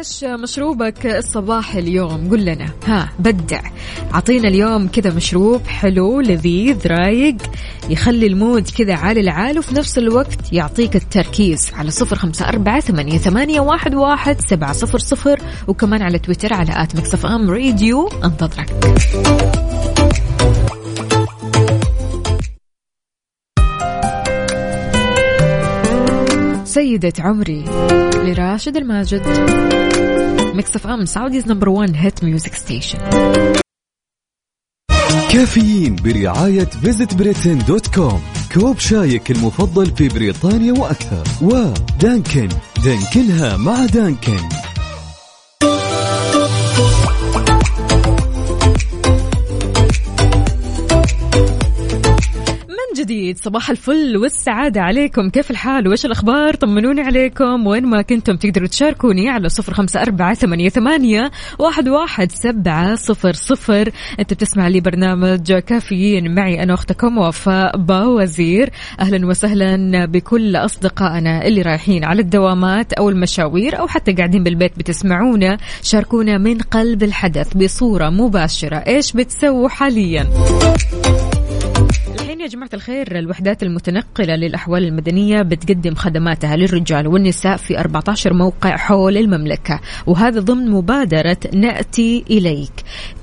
فايش 0.00 0.24
مشروبك 0.24 1.06
الصباحي 1.06 1.78
اليوم؟ 1.78 2.30
قل 2.30 2.44
لنا. 2.44 2.70
ها 2.86 3.12
بدع. 3.18 3.60
أعطينا 4.14 4.48
اليوم 4.48 4.88
كذا 4.88 5.14
مشروب 5.14 5.66
حلو 5.66 6.20
لذيذ 6.20 6.86
رايق 6.86 7.36
يخلي 7.90 8.26
ال 8.26 8.35
mood 8.35 8.70
كذا 8.70 8.94
عالي 8.94 9.20
العال 9.20 9.58
وفي 9.58 9.74
نفس 9.74 9.98
الوقت 9.98 10.52
يعطيك 10.52 10.96
التركيز 10.96 11.70
على 11.74 11.90
صفر 11.90 12.16
خمسة 12.16 12.48
أربعة 12.48 12.80
ثمانية, 12.80 13.18
ثمانية 13.18 13.60
واحد, 13.60 13.94
واحد 13.94 14.40
سبعة 14.40 14.72
صفر 14.72 14.98
صفر. 14.98 15.40
وكمان 15.68 16.02
على 16.02 16.18
تويتر 16.18 16.54
على 16.54 16.82
at 16.82 16.96
Mix 16.96 17.26
FM 17.26 17.50
Radio 17.50 18.08
أنتظرك. 18.24 18.70
سيدة 26.80 27.12
عمري 27.18 27.64
لراشد 28.14 28.76
الماجد 28.76 29.22
Mix 30.54 30.76
FM 30.76 31.04
Saudi's 31.04 31.48
number 31.48 31.68
1 31.68 31.92
hit 31.96 32.24
music 32.24 32.54
station 32.54 32.98
كافيين 35.32 35.96
برعاية 35.96 36.64
visitbritain.com 36.64 38.22
كوب 38.54 38.78
شايك 38.78 39.30
المفضل 39.30 39.86
في 39.86 40.08
بريطانيا 40.08 40.72
وأكثر. 40.72 41.24
و 41.42 41.55
Dunkin' 41.55 42.48
دانكنها 42.84 43.56
مع 43.56 43.86
Dunkin'. 43.86 44.69
جديد. 53.10 53.38
صباح 53.38 53.70
الفل 53.70 54.16
والسعادة 54.16 54.80
عليكم. 54.80 55.30
كيف 55.30 55.50
الحال؟ 55.50 55.88
وإيش 55.88 56.06
الأخبار؟ 56.06 56.54
طمنوني 56.54 57.00
عليكم. 57.00 57.66
وين 57.66 57.86
ما 57.86 58.02
كنتم 58.02 58.36
تقدروا 58.36 58.68
تشاركوني 58.68 59.28
على 59.28 59.48
صفر 59.48 59.74
خمسة 59.74 60.02
أربعة 60.02 60.34
ثمانية, 60.34 60.68
ثمانية 60.68 61.30
واحد, 61.58 61.88
واحد 61.88 62.32
سبعة 62.32 62.94
صفر 62.94 63.32
صفر. 63.32 63.90
أنت 64.20 64.34
بتسمع 64.34 64.68
لي 64.68 64.80
برنامج 64.80 65.52
كافيين. 65.52 66.34
معي 66.34 66.62
أنا 66.62 66.74
أختكم 66.74 67.18
وفاء 67.18 67.76
باوزير 67.76 68.70
أهلا 69.00 69.26
وسهلا 69.26 70.06
بكل 70.06 70.56
أصدقائنا 70.56 71.46
اللي 71.46 71.62
رايحين 71.62 72.04
على 72.04 72.22
الدوامات 72.22 72.92
أو 72.92 73.08
المشاوير 73.08 73.78
أو 73.78 73.86
حتى 73.86 74.12
قاعدين 74.12 74.42
بالبيت 74.42 74.78
بتسمعونا. 74.78 75.58
شاركونا 75.82 76.38
من 76.38 76.58
قلب 76.58 77.02
الحدث 77.02 77.56
بصورة 77.56 78.10
مباشرة. 78.10 78.76
إيش 78.76 79.12
بتسووا 79.12 79.68
حاليا؟ 79.68 80.26
يا 82.40 82.46
جماعة 82.46 82.70
الخير 82.74 83.18
الوحدات 83.18 83.62
المتنقلة 83.62 84.36
للأحوال 84.36 84.84
المدنية 84.84 85.42
بتقدم 85.42 85.94
خدماتها 85.94 86.56
للرجال 86.56 87.06
والنساء 87.06 87.56
في 87.56 87.80
14 87.80 88.32
موقع 88.32 88.76
حول 88.76 89.16
المملكة 89.16 89.80
وهذا 90.06 90.40
ضمن 90.40 90.70
مبادرة 90.70 91.36
نأتي 91.54 92.24
إليك. 92.30 92.72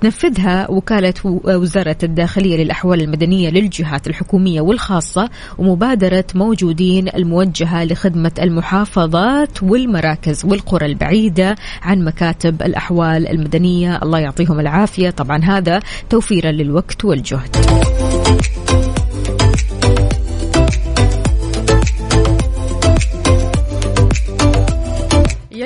تنفذها 0.02 0.72
وكالة 0.72 1.14
وزارة 1.24 1.98
الداخلية 2.04 2.58
للأحوال 2.58 3.02
المدنية 3.02 3.50
للجهات 3.50 4.08
الحكومية 4.08 4.62
والخاصة 4.62 5.30
ومبادرة 5.58 6.26
موجودين 6.36 7.08
الموجهة 7.08 7.84
لخدمة 7.86 8.32
المحافظات 8.42 9.64
والمراكز 9.64 10.46
والقرى 10.46 10.86
البعيدة 10.86 11.56
عن 11.82 12.04
مكاتب 12.04 12.62
الأحوال 12.62 13.28
المدنية. 13.28 14.00
الله 14.04 14.20
يعطيهم 14.20 14.60
العافية. 14.60 15.10
طبعا 15.10 15.44
هذا 15.44 15.80
توفيرا 16.10 16.52
للوقت 16.52 17.06
والجهد. 17.06 17.58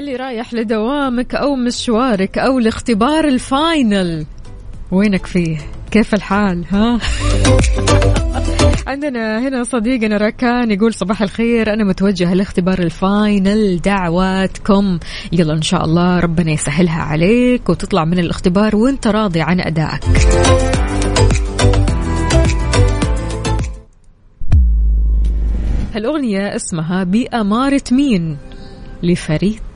يلي 0.01 0.15
رايح 0.15 0.53
لدوامك 0.53 1.35
أو 1.35 1.55
مشوارك 1.55 2.37
أو 2.37 2.59
لاختبار 2.59 3.27
ال 3.27 3.41
final. 3.41 4.25
وينك 4.91 5.25
فيه؟ 5.25 5.57
كيف 5.91 6.13
الحال؟ 6.13 6.65
ها؟ 6.69 6.99
عندنا 8.87 9.39
هنا 9.39 9.63
صديقنا 9.63 10.17
ركان 10.17 10.71
يقول 10.71 10.93
صباح 10.93 11.21
الخير. 11.21 11.73
أنا 11.73 11.83
متوجهة 11.83 12.33
لاختبار 12.33 12.79
ال 12.79 12.94
final. 12.94 13.81
دعواتكم. 13.81 14.99
يلا 15.31 15.53
إن 15.53 15.61
شاء 15.61 15.85
الله 15.85 16.19
ربنا 16.19 16.51
يسهلها 16.51 17.01
عليك 17.01 17.69
وتطلع 17.69 18.05
من 18.05 18.19
الاختبار 18.19 18.75
وأنت 18.75 19.07
راضي 19.07 19.41
عن 19.41 19.59
أدائك. 19.59 20.03
هالأغنية 25.93 26.55
اسمها 26.55 27.03
بأمارة 27.03 27.83
مين 27.91 28.37
لفريد 29.03 29.70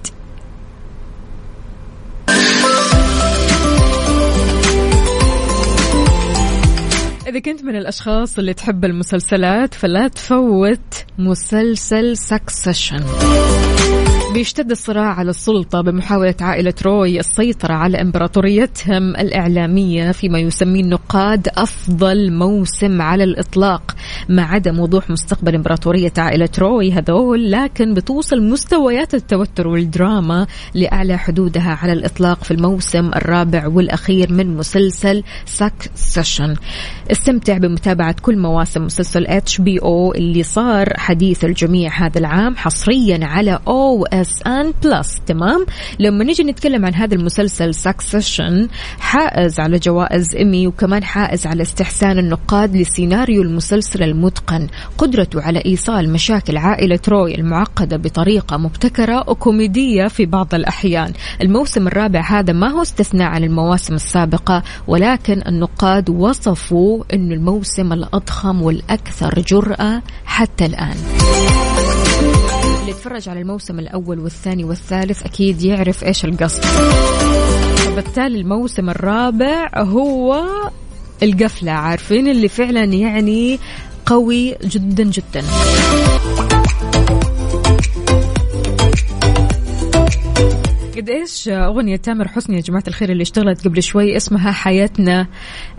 إذا 7.28 7.40
كنت 7.40 7.64
من 7.64 7.76
الأشخاص 7.76 8.40
اللي 8.40 8.54
تحب 8.54 8.86
المسلسلات 8.86 9.74
فلا 9.74 10.08
تفوت 10.08 11.06
مسلسل 11.18 12.18
سكسيشن 12.18 13.04
بيشتد 14.34 14.72
الصراع 14.72 15.14
على 15.14 15.30
السلطة 15.30 15.82
بمحاولة 15.82 16.36
عائلة 16.42 16.74
روي 16.86 17.20
السيطرة 17.20 17.74
على 17.74 18.02
إمبراطوريتهم 18.02 19.16
الإعلامية 19.16 20.12
فيما 20.12 20.40
يسميه 20.40 20.82
النقاد 20.82 21.48
أفضل 21.58 22.34
موسم 22.34 23.02
على 23.02 23.24
الإطلاق. 23.24 23.95
مع 24.30 24.54
عدم 24.54 24.80
وضوح 24.80 25.10
مستقبل 25.10 25.56
إمبراطورية 25.56 26.14
عائلة 26.18 26.50
روي 26.60 26.92
هذول 26.92 27.52
لكن 27.52 27.94
بتوصل 27.94 28.42
مستويات 28.42 29.14
التوتر 29.14 29.68
والدراما 29.68 30.48
لأعلى 30.74 31.18
حدودها 31.18 31.80
على 31.82 31.94
الإطلاق 31.94 32.44
في 32.44 32.52
الموسم 32.52 33.08
الرابع 33.08 33.68
والأخير 33.68 34.34
من 34.34 34.58
مسلسل 34.58 35.24
Succession 35.46 36.56
استمتع 37.12 37.58
بمتابعة 37.58 38.16
كل 38.22 38.38
مواسم 38.38 38.86
مسلسل 38.86 39.28
HBO 39.28 40.14
اللي 40.14 40.44
صار 40.44 40.94
حديث 40.98 41.46
الجميع 41.46 41.92
هذا 42.06 42.20
العام 42.20 42.56
حصريا 42.56 43.20
على 43.26 43.60
OSN 43.68 44.74
Plus 44.84 45.22
تمام؟ 45.26 45.66
لما 46.00 46.24
نيجي 46.24 46.44
نتكلم 46.44 46.86
عن 46.86 46.94
هذا 46.94 47.16
المسلسل 47.16 47.74
Succession 47.74 48.68
حائز 49.00 49.60
على 49.60 49.78
جوائز 49.80 50.36
ايمي 50.36 50.68
وكمان 50.68 51.04
حائز 51.04 51.48
على 51.48 51.62
استحسان 51.62 52.20
النقاد 52.20 52.76
لسيناريو 52.76 53.42
المسلسل 53.42 53.95
المتقن 54.04 54.68
قدرته 54.98 55.42
على 55.42 55.62
إيصال 55.66 56.10
مشاكل 56.14 56.58
عائلة 56.58 57.00
روي 57.10 57.36
المعقدة 57.36 57.98
بطريقة 57.98 58.58
مبتكرة 58.58 59.30
وكوميدية 59.30 60.08
في 60.08 60.26
بعض 60.26 60.56
الأحيان. 60.56 61.14
الموسم 61.42 61.88
الرابع 61.88 62.22
هذا 62.22 62.54
ما 62.54 62.68
هو 62.68 62.82
استثناء 62.82 63.28
عن 63.28 63.44
المواسم 63.44 63.96
السابقة 63.96 64.64
ولكن 64.88 65.42
النقاد 65.48 66.10
وصفوا 66.10 67.04
إنه 67.14 67.34
الموسم 67.34 67.94
الأضخم 67.94 68.62
والأكثر 68.62 69.40
جرأة 69.40 70.02
حتى 70.26 70.66
الآن. 70.66 70.96
اللي 72.80 72.92
يتفرج 72.92 73.30
على 73.30 73.42
الموسم 73.42 73.80
الأول 73.80 74.20
والثاني 74.20 74.64
والثالث 74.64 75.24
أكيد 75.24 75.62
يعرف 75.62 76.04
إيش 76.04 76.26
القصد. 76.26 76.64
فبالتالي 77.96 78.42
الموسم 78.42 78.90
الرابع 78.90 79.70
هو 79.78 80.44
القفلة. 81.24 81.72
عارفين 81.72 82.28
اللي 82.28 82.48
فعلا 82.48 82.84
يعني 82.84 83.60
قوي 84.06 84.56
جدا 84.64 85.04
جدا. 85.04 85.44
قد 90.98 91.10
إيش 91.10 91.48
أغنية 91.48 91.96
تامر 91.96 92.28
حسني 92.28 92.56
يا 92.56 92.62
جماعة 92.62 92.84
الخير 92.88 93.12
اللي 93.12 93.22
اشتغلت 93.22 93.68
قبل 93.68 93.84
شوي 93.84 94.18
اسمها 94.18 94.52
حياتنا 94.52 95.28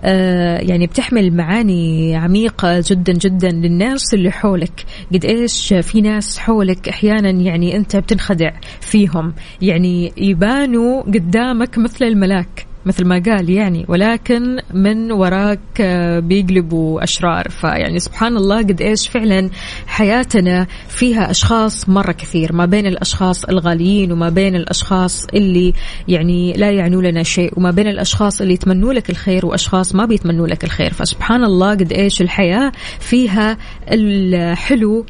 آه 0.00 0.58
يعني 0.58 0.86
بتحمل 0.86 1.36
معاني 1.36 2.16
عميقة 2.16 2.84
جدا 2.86 3.12
جدا 3.12 3.48
للناس 3.48 4.14
اللي 4.14 4.30
حولك. 4.30 4.84
قد 5.14 5.24
إيش 5.24 5.74
في 5.74 6.00
ناس 6.00 6.38
حولك 6.38 6.88
أحيانا 6.88 7.30
يعني 7.30 7.76
أنت 7.76 7.96
بتنخدع 7.96 8.50
فيهم. 8.80 9.34
يعني 9.62 10.12
يبانوا 10.16 11.02
قدامك 11.02 11.78
مثل 11.78 12.04
الملاك. 12.04 12.66
مثل 12.86 13.04
ما 13.04 13.22
قال 13.26 13.50
يعني 13.50 13.84
ولكن 13.88 14.58
من 14.74 15.12
وراك 15.12 15.82
بيقلبوا 16.22 17.04
أشرار. 17.04 17.48
فيعني 17.48 17.98
سبحان 17.98 18.36
الله 18.36 18.58
قد 18.58 18.80
إيش 18.80 19.08
فعلا 19.08 19.50
حياتنا 19.86 20.66
فيها 20.88 21.30
أشخاص 21.30 21.88
مرة 21.88 22.12
كثير 22.12 22.52
ما 22.52 22.66
بين 22.66 22.86
الأشخاص 22.86 23.44
الغاليين 23.44 24.12
وما 24.12 24.28
بين 24.28 24.56
الأشخاص 24.56 25.26
اللي 25.34 25.72
يعني 26.08 26.52
لا 26.52 26.70
يعنوا 26.70 27.02
لنا 27.02 27.22
شيء 27.22 27.52
وما 27.56 27.70
بين 27.70 27.88
الأشخاص 27.88 28.40
اللي 28.40 28.54
يتمنوا 28.54 28.92
لك 28.92 29.10
الخير 29.10 29.46
وأشخاص 29.46 29.94
ما 29.94 30.04
بيتمنوا 30.04 30.46
لك 30.46 30.64
الخير. 30.64 30.92
فسبحان 30.92 31.44
الله 31.44 31.70
قد 31.70 31.92
إيش 31.92 32.22
الحياة 32.22 32.72
فيها 33.00 33.56
الحلو 33.92 35.06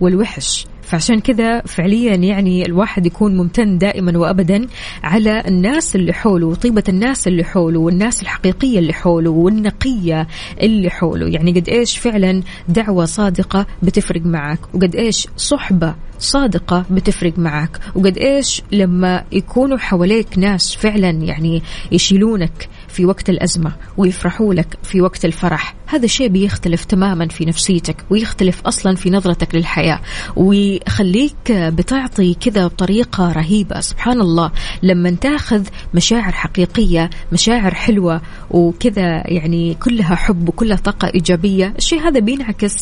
والوحش. 0.00 0.66
فعشان 0.86 1.20
كذا 1.20 1.60
فعليا 1.60 2.14
يعني 2.14 2.66
الواحد 2.66 3.06
يكون 3.06 3.36
ممتن 3.36 3.78
دائما 3.78 4.18
وابدا 4.18 4.66
على 5.02 5.42
الناس 5.48 5.96
اللي 5.96 6.12
حوله 6.12 6.46
وطيبه 6.46 6.84
الناس 6.88 7.28
اللي 7.28 7.44
حوله 7.44 7.80
والناس 7.80 8.22
الحقيقية 8.22 8.78
اللي 8.78 8.92
حوله 8.92 9.30
والنقية 9.30 10.26
اللي 10.62 10.90
حوله. 10.90 11.28
يعني 11.28 11.52
قد 11.52 11.68
إيش 11.68 11.98
فعلا 11.98 12.42
دعوة 12.68 13.04
صادقة 13.04 13.66
بتفرق 13.82 14.22
معك 14.22 14.58
وقد 14.74 14.94
إيش 14.94 15.28
صحبة 15.36 15.94
صادقة 16.18 16.84
بتفرق 16.90 17.38
معك 17.38 17.80
وقد 17.94 18.18
إيش 18.18 18.62
لما 18.72 19.24
يكونوا 19.32 19.78
حواليك 19.78 20.38
ناس 20.38 20.74
فعلا 20.76 21.10
يعني 21.10 21.62
يشيلونك 21.92 22.68
في 22.96 23.06
وقت 23.06 23.30
الأزمة 23.30 23.72
ويفرحوا 23.96 24.54
لك 24.54 24.78
في 24.82 25.00
وقت 25.00 25.24
الفرح. 25.24 25.74
هذا 25.86 26.06
شيء 26.06 26.28
بيختلف 26.28 26.84
تماما 26.84 27.28
في 27.28 27.44
نفسيتك 27.44 27.96
ويختلف 28.10 28.60
أصلا 28.66 28.96
في 28.96 29.10
نظرتك 29.10 29.54
للحياة. 29.54 30.00
ويخليك 30.36 31.52
بتعطي 31.52 32.34
كذا 32.34 32.66
بطريقة 32.66 33.32
رهيبة. 33.32 33.80
سبحان 33.80 34.20
الله 34.20 34.52
لما 34.82 35.10
تأخذ 35.10 35.66
مشاعر 35.94 36.32
حقيقية 36.32 37.10
مشاعر 37.32 37.74
حلوة 37.74 38.20
وكذا 38.50 39.22
يعني 39.32 39.74
كلها 39.74 40.14
حب 40.14 40.48
وكلها 40.48 40.76
طاقة 40.76 41.10
إيجابية 41.14 41.74
الشيء 41.78 42.00
هذا 42.00 42.20
بينعكس 42.20 42.74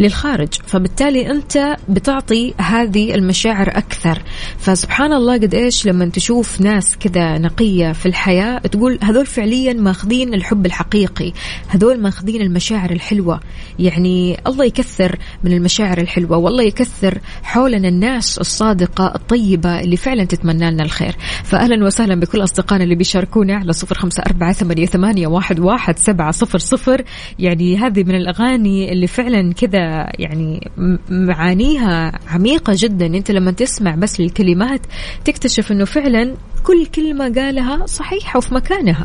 للخارج 0.00 0.48
فبالتالي 0.66 1.30
أنت 1.30 1.76
بتعطي 1.88 2.54
هذه 2.58 3.14
المشاعر 3.14 3.68
أكثر. 3.68 4.22
فسبحان 4.58 5.12
الله 5.12 5.34
قد 5.34 5.54
إيش 5.54 5.86
لما 5.86 6.06
تشوف 6.06 6.60
ناس 6.60 6.96
كذا 6.96 7.38
نقية 7.38 7.92
في 7.92 8.06
الحياة 8.06 8.58
تقول 8.58 8.98
هذول 9.02 9.26
فعليا 9.26 9.72
ماخذين 9.72 10.34
الحب 10.34 10.66
الحقيقي 10.66 11.32
هذول 11.68 12.00
ماخذين 12.00 12.42
المشاعر 12.42 12.90
الحلوة. 12.90 13.40
يعني 13.78 14.40
الله 14.46 14.64
يكثر 14.64 15.18
من 15.44 15.52
المشاعر 15.52 15.98
الحلوة 15.98 16.36
والله 16.36 16.62
يكثر 16.62 17.18
حولنا 17.42 17.88
الناس 17.88 18.38
الصادقة 18.38 19.12
الطيبة 19.14 19.80
اللي 19.80 19.96
فعلا 19.96 20.24
تتمنى 20.24 20.70
لنا 20.70 20.84
الخير. 20.84 21.16
فأهلا 21.44 21.84
وسهلا 21.86 22.20
بكل 22.20 22.42
أصدقائنا 22.42 22.84
اللي 22.84 22.94
بيشاركونا 22.94 23.56
على 23.56 23.72
صفر 23.72 23.94
خمسة 23.94 24.22
أربعة 24.26 24.52
ثمانية 24.52 25.26
واحد 25.26 25.60
واحد 25.60 25.98
سبعة 25.98 26.30
صفر 26.30 26.58
صفر. 26.58 27.04
يعني 27.38 27.76
هذه 27.76 28.02
من 28.04 28.14
الأغاني 28.14 28.92
اللي 28.92 29.06
فعلا 29.06 29.52
كذا 29.52 29.89
يعني 30.18 30.70
معانيها 31.10 32.12
عميقة 32.28 32.72
جدا. 32.76 33.06
أنت 33.06 33.30
لما 33.30 33.50
تسمع 33.50 33.94
بس 33.94 34.20
الكلمات 34.20 34.80
تكتشف 35.24 35.72
إنه 35.72 35.84
فعلا 35.84 36.34
كل 36.64 36.86
كلمة 36.86 37.34
قالها 37.34 37.86
صحيحة 37.86 38.38
وفي 38.38 38.54
مكانها. 38.54 39.04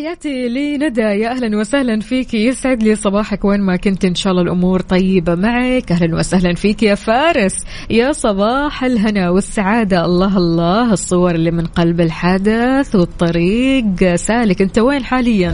تحياتي 0.00 0.48
لندى. 0.48 1.00
يا 1.00 1.30
أهلا 1.30 1.58
وسهلا 1.58 2.00
فيك. 2.00 2.34
يسعد 2.34 2.82
لي 2.82 2.96
صباحك 2.96 3.44
وين 3.44 3.60
ما 3.60 3.76
كنت. 3.76 4.04
إن 4.04 4.14
شاء 4.14 4.30
الله 4.30 4.42
الأمور 4.42 4.80
طيبة 4.80 5.34
معك. 5.34 5.92
أهلا 5.92 6.16
وسهلا 6.16 6.54
فيك 6.54 6.82
يا 6.82 6.94
فارس. 6.94 7.54
يا 7.90 8.12
صباح 8.12 8.84
الهنا 8.84 9.30
والسعادة. 9.30 10.04
الله 10.04 10.36
الله. 10.36 10.92
الصور 10.92 11.34
اللي 11.34 11.50
من 11.50 11.66
قلب 11.66 12.00
الحدث 12.00 12.94
والطريق. 12.94 14.14
سالك 14.14 14.62
أنت 14.62 14.78
وين 14.78 15.04
حاليا؟ 15.04 15.52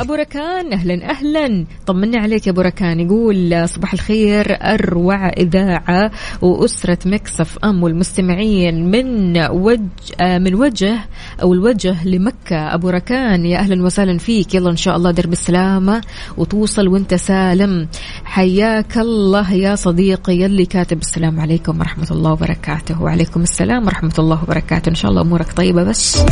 أبو 0.00 0.14
ركان 0.14 0.72
أهلا 0.72 1.10
أهلا. 1.10 1.66
طمنا 1.86 2.18
عليك 2.20 2.46
يا 2.46 2.52
أبو 2.52 2.60
ركان. 2.60 3.00
يقول 3.00 3.68
صباح 3.68 3.92
الخير 3.92 4.56
أروع 4.60 5.28
إذاعة 5.28 6.10
وأسرة 6.42 6.98
مكسف 7.06 7.58
أم 7.64 7.82
والمستمعين 7.82 8.90
من 8.90 9.38
وجه 9.50 9.82
من 10.20 10.54
وجه 10.54 11.04
أو 11.42 11.54
الوجه 11.54 12.08
لمكة. 12.08 12.74
أبو 12.74 12.88
ركان 12.88 13.46
يا 13.46 13.58
أهلا 13.58 13.84
وسهلا 13.84 14.18
فيك. 14.18 14.54
يلا 14.54 14.70
إن 14.70 14.76
شاء 14.76 14.96
الله 14.96 15.10
درب 15.10 15.32
السلامة 15.32 16.00
وتوصل 16.36 16.88
وأنت 16.88 17.14
سالم. 17.14 17.88
حياك 18.24 18.98
الله 18.98 19.52
يا 19.52 19.74
صديقي. 19.74 20.36
يلي 20.36 20.66
كاتب 20.66 20.98
السلام 20.98 21.40
عليكم 21.40 21.78
ورحمة 21.78 22.08
الله 22.10 22.32
وبركاته. 22.32 23.02
وعليكم 23.02 23.42
السلام 23.42 23.86
ورحمة 23.86 24.14
الله 24.18 24.42
وبركاته. 24.42 24.88
إن 24.90 24.94
شاء 24.94 25.10
الله 25.10 25.22
أمورك 25.22 25.52
طيبة 25.52 25.84
بس. 25.84 26.24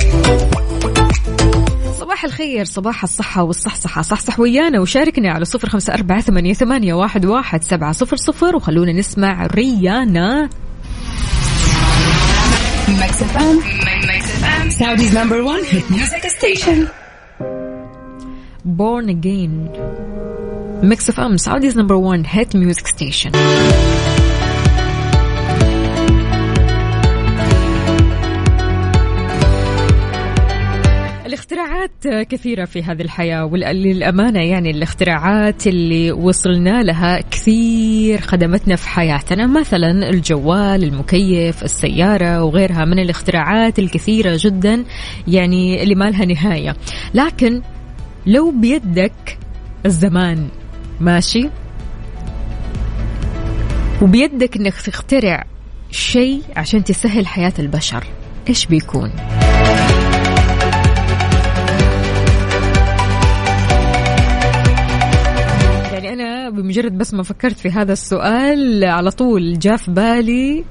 صباح 2.18 2.24
الخير 2.24 2.64
صباح 2.64 3.02
الصحة 3.02 3.42
والصحصحة 3.42 4.02
صحصح 4.02 4.40
ويانا 4.40 4.80
وشاركنا 4.80 5.32
على 5.32 5.44
صفر 5.44 5.68
خمسة 5.68 5.94
أربعة 5.94 6.20
ثمانية, 6.20 6.52
ثمانية 6.52 6.94
واحد, 6.94 7.26
واحد 7.26 7.62
سبعة 7.62 7.92
صفر 7.92 8.16
صفر 8.16 8.56
وخلونا 8.56 8.92
نسمع 8.92 9.46
ريانا. 9.46 10.48
Saudi's 14.78 15.14
number 15.14 15.44
one 15.44 15.62
hit 15.64 15.90
music 15.90 16.24
station. 16.38 16.90
Born 18.64 19.08
Again 19.08 19.52
Mix 20.82 21.08
of 21.08 21.18
M 21.18 21.36
Saudi's 21.46 21.76
number 21.76 21.98
one 21.98 22.24
hit 22.24 22.54
music 22.54 22.86
station 22.88 23.32
الاختراعات 31.38 32.26
كثيرة 32.28 32.64
في 32.64 32.82
هذه 32.82 33.02
الحياة 33.02 33.44
وللأمانة 33.44 34.40
يعني 34.40 34.70
الاختراعات 34.70 35.66
اللي 35.66 36.12
وصلنا 36.12 36.82
لها 36.82 37.20
كثير 37.20 38.20
خدمتنا 38.20 38.76
في 38.76 38.88
حياتنا 38.88 39.46
مثلا 39.46 40.10
الجوال 40.10 40.84
المكيف 40.84 41.62
السيارة 41.64 42.44
وغيرها 42.44 42.84
من 42.84 42.98
الاختراعات 42.98 43.78
الكثيرة 43.78 44.38
جدا 44.40 44.84
يعني 45.28 45.82
اللي 45.82 45.94
ما 45.94 46.10
لها 46.10 46.24
نهاية 46.24 46.76
لكن 47.14 47.62
لو 48.26 48.50
بيدك 48.50 49.38
الزمان 49.86 50.48
ماشي 51.00 51.48
وبيدك 54.02 54.56
إنك 54.56 54.74
تخترع 54.74 55.44
شيء 55.90 56.42
عشان 56.56 56.84
تسهل 56.84 57.26
حياة 57.26 57.54
البشر 57.58 58.04
إيش 58.48 58.66
بيكون؟ 58.66 59.12
أنا 66.12 66.50
بمجرد 66.50 66.98
بس 66.98 67.14
ما 67.14 67.22
فكرت 67.22 67.56
في 67.58 67.68
هذا 67.70 67.92
السؤال 67.92 68.84
على 68.84 69.10
طول 69.10 69.58
جاء 69.58 69.76
في 69.76 69.90
بالي 69.90 70.64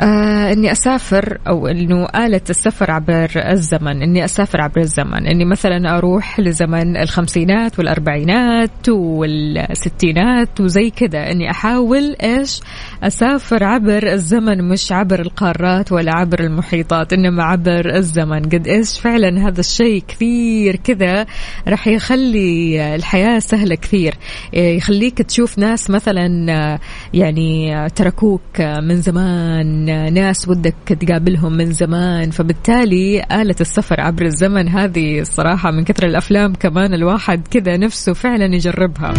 آه 0.00 0.52
إني 0.52 0.72
أسافر 0.72 1.38
أو 1.48 1.66
إنه 1.66 2.06
آلة 2.16 2.40
السفر 2.50 2.90
عبر 2.90 3.30
الزمن 3.36 4.02
إني 4.02 4.24
أسافر 4.24 4.60
عبر 4.60 4.80
الزمن 4.80 5.26
إني 5.26 5.44
مثلا 5.44 5.98
أروح 5.98 6.40
لزمن 6.40 6.96
الخمسينات 6.96 7.78
والأربعينات 7.78 8.88
والستينات 8.88 10.60
وزي 10.60 10.90
كذا 10.90 11.30
إني 11.30 11.50
أحاول 11.50 12.16
إيش؟ 12.22 12.60
أسافر 13.02 13.64
عبر 13.64 14.12
الزمن 14.12 14.68
مش 14.68 14.92
عبر 14.92 15.20
القارات 15.20 15.92
ولا 15.92 16.16
عبر 16.16 16.40
المحيطات 16.40 17.12
إنما 17.12 17.44
عبر 17.44 17.96
الزمن. 17.96 18.42
قد 18.42 18.68
إيش 18.68 19.00
فعلا 19.00 19.48
هذا 19.48 19.60
الشيء 19.60 20.02
كثير 20.08 20.76
كذا 20.76 21.26
راح 21.68 21.86
يخلي 21.86 22.94
الحياة 22.94 23.38
سهلة 23.38 23.74
كثير. 23.74 24.14
يخليك 24.52 25.22
تشوف 25.22 25.58
ناس 25.58 25.90
مثلا 25.90 26.52
آه، 26.52 26.80
يعني 27.14 27.74
تركوك 27.94 28.60
من 28.60 28.96
زمان 28.96 29.83
ناس 29.86 30.48
ودك 30.48 30.74
تقابلهم 31.00 31.52
من 31.52 31.72
زمان 31.72 32.30
فبالتالي 32.30 33.24
آلة 33.32 33.56
السفر 33.60 34.00
عبر 34.00 34.24
الزمن 34.24 34.68
هذه 34.68 35.20
الصراحة 35.20 35.70
من 35.70 35.84
كثر 35.84 36.06
الأفلام 36.06 36.54
كمان 36.54 36.94
الواحد 36.94 37.48
كذا 37.48 37.76
نفسه 37.76 38.12
فعلا 38.12 38.54
يجربها 38.54 39.14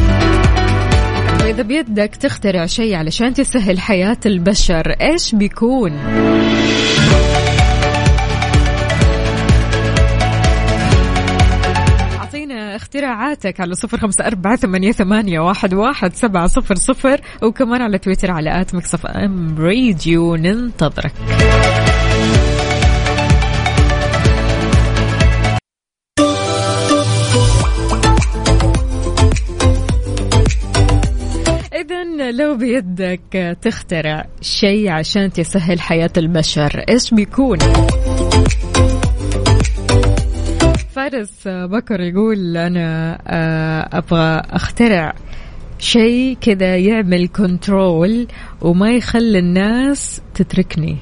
وإذا 1.43 1.62
بيدك 1.62 2.15
تخترع 2.15 2.65
شيء 2.65 2.95
علشان 2.95 3.34
تسهل 3.34 3.80
حياة 3.80 4.17
البشر 4.25 4.95
إيش 5.01 5.36
بيكون؟ 5.36 5.91
اختراعاتك 12.95 13.60
على 13.62 13.75
صفر 13.75 13.97
خمسة 13.97 14.27
أربعة 14.27 14.55
ثمانية, 14.55 14.91
ثمانية 14.91 15.39
واحد, 15.39 15.73
واحد 15.73 16.13
سبعة 16.13 16.47
صفر 16.47 16.75
صفر 16.75 17.21
وكمان 17.43 17.81
على 17.81 17.97
تويتر 17.97 18.31
على 18.31 18.62
at 18.61 18.75
Mix 18.75 19.05
FM 19.05 19.55
Radio 19.59 20.35
ننتظرك 20.36 21.13
لو 32.31 32.58
بيدك 32.58 33.58
تخترع 33.62 34.25
شيء 34.41 34.89
عشان 34.89 35.31
تسهل 35.31 35.81
حياة 35.81 36.12
البشر 36.17 36.84
إيش 36.89 37.13
بيكون؟ 37.13 37.58
فارس 41.11 41.47
بكر 41.47 42.01
يقول 42.01 42.57
أنا 42.57 43.19
آه، 43.27 43.97
أبغى 43.97 44.41
أخترع 44.51 45.13
شيء 45.79 46.37
كذا 46.41 46.77
يعمل 46.77 47.27
كنترول 47.27 48.27
وما 48.61 48.91
يخلي 48.91 49.39
الناس 49.39 50.21
تتركني. 50.33 50.97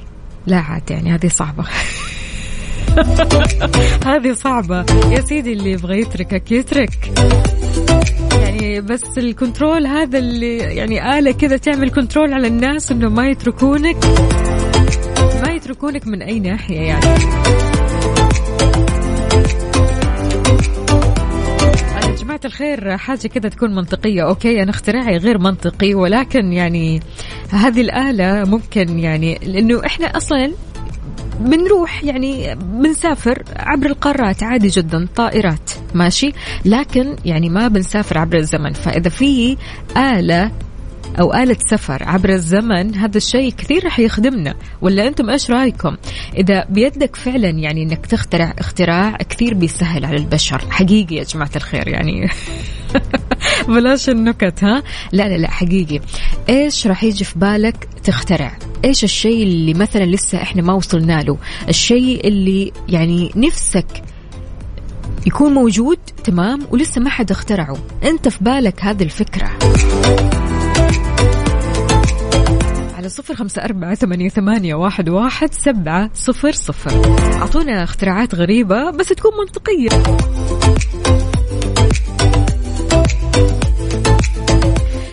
لا 0.46 0.56
عاد 0.56 0.90
يعني 0.90 1.14
هذه 1.14 1.28
صعبة. 1.28 1.64
هذه 4.12 4.32
صعبة. 4.32 4.84
يا 5.10 5.20
سيدي 5.20 5.52
اللي 5.52 5.70
يبغى 5.70 6.00
يتركك 6.00 6.52
يترك. 6.52 7.12
يعني 8.32 8.80
بس 8.80 9.18
الكنترول 9.18 9.86
هذا 9.86 10.18
اللي 10.18 10.56
يعني 10.56 11.18
آلة 11.18 11.32
كذا 11.32 11.56
تعمل 11.56 11.90
كنترول 11.90 12.32
على 12.32 12.46
الناس 12.46 12.92
إنه 12.92 13.08
ما 13.08 13.28
يتركونك 13.28 13.96
ما 15.44 15.52
يتركونك 15.52 16.06
من 16.06 16.22
أي 16.22 16.40
ناحية 16.40 16.80
يعني. 16.80 17.83
الخير. 22.44 22.96
حاجة 22.96 23.26
كذا 23.26 23.48
تكون 23.48 23.74
منطقية 23.74 24.22
أوكي؟ 24.22 24.62
أنا 24.62 24.70
اختراعي 24.70 25.16
غير 25.16 25.38
منطقي 25.38 25.94
ولكن 25.94 26.52
يعني 26.52 27.00
هذه 27.50 27.80
الآلة 27.80 28.50
ممكن 28.50 28.98
يعني 28.98 29.38
لأنه 29.42 29.86
إحنا 29.86 30.06
أصلا 30.06 30.52
بنروح 31.40 32.04
يعني 32.04 32.54
بنسافر 32.54 33.42
عبر 33.56 33.86
القارات 33.86 34.42
عادي 34.42 34.68
جدا 34.68 35.06
طائرات 35.16 35.70
ماشي؟ 35.94 36.32
لكن 36.64 37.16
يعني 37.24 37.48
ما 37.48 37.68
بنسافر 37.68 38.18
عبر 38.18 38.36
الزمن. 38.36 38.72
فإذا 38.72 39.08
في 39.08 39.56
آلة 39.96 40.50
أو 41.20 41.34
آلة 41.34 41.56
سفر 41.70 42.02
عبر 42.08 42.28
الزمن 42.28 42.94
هذا 42.94 43.16
الشيء 43.16 43.52
كثير 43.52 43.86
رح 43.86 43.98
يخدمنا. 43.98 44.54
ولا 44.82 45.08
أنتم 45.08 45.30
إيش 45.30 45.50
رأيكم؟ 45.50 45.96
إذا 46.36 46.64
بيدك 46.64 47.16
فعلا 47.16 47.48
يعني 47.48 47.82
أنك 47.82 48.06
تخترع 48.06 48.54
اختراع 48.58 49.16
كثير 49.16 49.54
بيسهل 49.54 50.04
على 50.04 50.16
البشر. 50.16 50.70
حقيقي 50.70 51.16
يا 51.16 51.24
جماعة 51.24 51.50
الخير 51.56 51.88
يعني 51.88 52.30
بلاش 53.68 54.08
النكت 54.08 54.64
ها؟ 54.64 54.82
لا 55.12 55.28
لا 55.28 55.36
لا 55.36 55.50
حقيقي. 55.50 56.00
إيش 56.48 56.86
راح 56.86 57.04
يجي 57.04 57.24
في 57.24 57.38
بالك 57.38 57.88
تخترع؟ 58.04 58.58
إيش 58.84 59.04
الشيء 59.04 59.42
اللي 59.42 59.74
مثلا 59.74 60.04
لسه 60.04 60.42
إحنا 60.42 60.62
ما 60.62 60.72
وصلنا 60.72 61.22
له؟ 61.22 61.38
الشيء 61.68 62.28
اللي 62.28 62.72
يعني 62.88 63.30
نفسك 63.36 64.02
يكون 65.26 65.54
موجود 65.54 65.98
تمام؟ 66.24 66.60
ولسه 66.70 67.00
ما 67.00 67.10
حد 67.10 67.30
اخترعه. 67.30 67.76
أنت 68.04 68.28
في 68.28 68.44
بالك 68.44 68.84
هذه 68.84 69.02
الفكرة. 69.02 69.50
على 73.04 73.10
صفر 73.10 73.34
خمسة 73.34 73.64
أربعة 73.64 73.94
ثمانية, 74.28 74.74
واحد, 74.74 75.08
واحد 75.08 75.54
سبعة 75.54 76.10
صفر 76.14 76.52
صفر. 76.52 77.18
أعطونا 77.34 77.84
اختراعات 77.84 78.34
غريبة 78.34 78.90
بس 78.90 79.08
تكون 79.08 79.32
منطقية. 79.38 79.88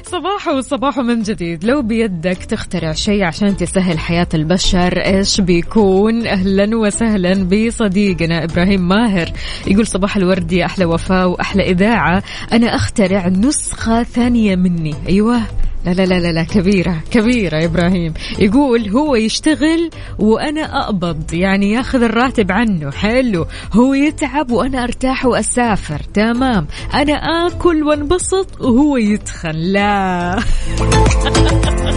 صباح 0.04 0.48
وصباح 0.48 0.98
من 0.98 1.22
جديد. 1.22 1.64
لو 1.64 1.82
بيدك 1.82 2.38
تخترع 2.38 2.94
شيء 2.94 3.24
عشان 3.24 3.58
تسهل 3.58 4.00
حياة 4.00 4.28
البشر 4.34 4.98
إيش 4.98 5.42
بيكون؟ 5.42 6.28
أهلا 6.28 6.78
وسهلا 6.78 7.44
بصديقنا 7.44 8.44
إبراهيم 8.44 8.88
ماهر. 8.88 9.32
يقول 9.68 9.88
صباح 9.88 10.18
الورد 10.18 10.52
يا 10.52 10.66
أحلى 10.66 10.86
وفاء 10.86 11.30
وأحلى 11.30 11.64
إذاعة. 11.64 12.24
أنا 12.54 12.76
أخترع 12.76 13.28
نسخة 13.28 14.04
ثانية 14.04 14.56
مني. 14.56 14.96
أيوه. 15.08 15.42
لا 15.86 15.92
لا 15.92 16.06
لا 16.06 16.20
لا, 16.20 16.32
لا. 16.32 16.44
كبيرة 16.44 17.04
كبيرة 17.12 17.58
يا 17.58 17.66
إبراهيم. 17.66 18.14
يقول 18.40 18.90
هو 18.90 19.16
يشتغل 19.16 19.90
وأنا 20.20 20.80
أقبض. 20.84 21.34
يعني 21.34 21.72
ياخذ 21.72 22.04
الراتب 22.04 22.52
عنه. 22.52 22.92
حلو. 22.92 23.46
هو 23.74 23.94
يتعب 23.94 24.52
وأنا 24.52 24.84
أرتاح 24.84 25.26
وأسافر. 25.26 26.02
تمام. 26.14 26.68
أنا 26.94 27.14
آكل 27.14 27.84
وانبسط 27.84 28.62
وهو 28.62 28.98
يتخن. 28.98 29.56
لا. 29.56 30.40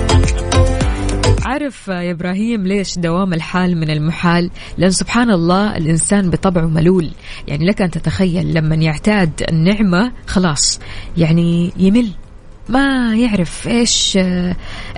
عارف 1.54 1.88
يا 1.88 2.10
إبراهيم 2.10 2.66
ليش 2.66 2.98
دوام 2.98 3.32
الحال 3.32 3.76
من 3.76 3.90
المحال؟ 3.90 4.50
لأن 4.78 4.90
سبحان 4.90 5.30
الله 5.30 5.76
الإنسان 5.76 6.30
بطبعه 6.30 6.66
ملول، 6.66 7.10
يعني 7.48 7.66
لك 7.66 7.82
أن 7.82 7.90
تتخيل 7.90 8.54
لما 8.54 8.74
يعتاد 8.74 9.30
النعمة 9.48 10.12
خلاص. 10.26 10.80
يعني 11.16 11.72
يمل. 11.76 12.08
ما 12.68 13.14
يعرف 13.14 13.68
إيش 13.68 14.18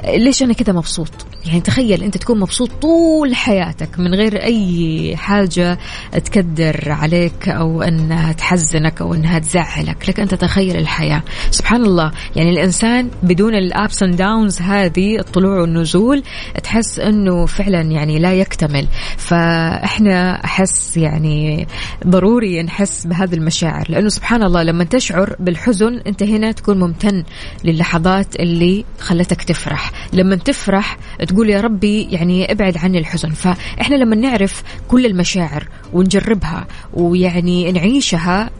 ليش 0.04 0.42
أنا 0.42 0.52
كذا 0.52 0.72
مبسوط؟ 0.72 1.26
يعني 1.46 1.60
تخيل 1.60 2.02
أنت 2.02 2.16
تكون 2.16 2.40
مبسوط 2.40 2.70
طول 2.82 3.34
حياتك 3.34 3.98
من 3.98 4.14
غير 4.14 4.42
أي 4.42 5.16
حاجة 5.16 5.78
تكدر 6.24 6.92
عليك 6.92 7.48
أو 7.48 7.82
إنها 7.82 8.32
تحزنك 8.32 9.00
أو 9.00 9.14
إنها 9.14 9.38
تزعلك. 9.38 10.08
لك 10.08 10.20
انت 10.20 10.34
تخيل 10.34 10.76
الحياة. 10.76 11.22
سبحان 11.50 11.84
الله. 11.84 12.12
يعني 12.36 12.50
الإنسان 12.50 13.10
بدون 13.22 13.54
ال 13.54 13.66
ups 13.66 14.02
and 14.02 14.16
downs 14.16 14.60
هذه 14.60 15.18
الطلوع 15.18 15.60
والنزول 15.60 16.22
تحس 16.62 16.98
إنه 16.98 17.46
فعلا 17.46 17.80
يعني 17.80 18.18
لا 18.18 18.34
يكتمل. 18.34 18.88
فإحنا 19.16 20.44
أحس 20.44 20.96
يعني 20.96 21.66
ضروري 22.06 22.62
نحس 22.62 23.06
بهذه 23.06 23.34
المشاعر. 23.34 23.86
لأنه 23.88 24.08
سبحان 24.08 24.42
الله 24.42 24.62
لما 24.62 24.84
تشعر 24.84 25.36
بالحزن 25.40 26.00
أنت 26.06 26.22
هنا 26.22 26.52
تكون 26.52 26.78
ممتن 26.78 27.24
للحظات 27.64 28.36
اللي 28.36 28.84
خلتك 29.00 29.42
تفرح. 29.42 29.92
لما 30.12 30.36
تفرح 30.36 30.98
تقول 31.28 31.50
يا 31.50 31.60
ربي 31.60 32.02
يعني 32.10 32.52
ابعد 32.52 32.76
عني 32.76 32.98
الحزن. 32.98 33.30
فإحنا 33.30 33.96
لما 33.96 34.16
نعرف 34.16 34.62
كل 34.88 35.06
المشاعر 35.06 35.68
ونجربها 35.92 36.66
ويعني 36.94 37.72
نعيشها 37.72 38.50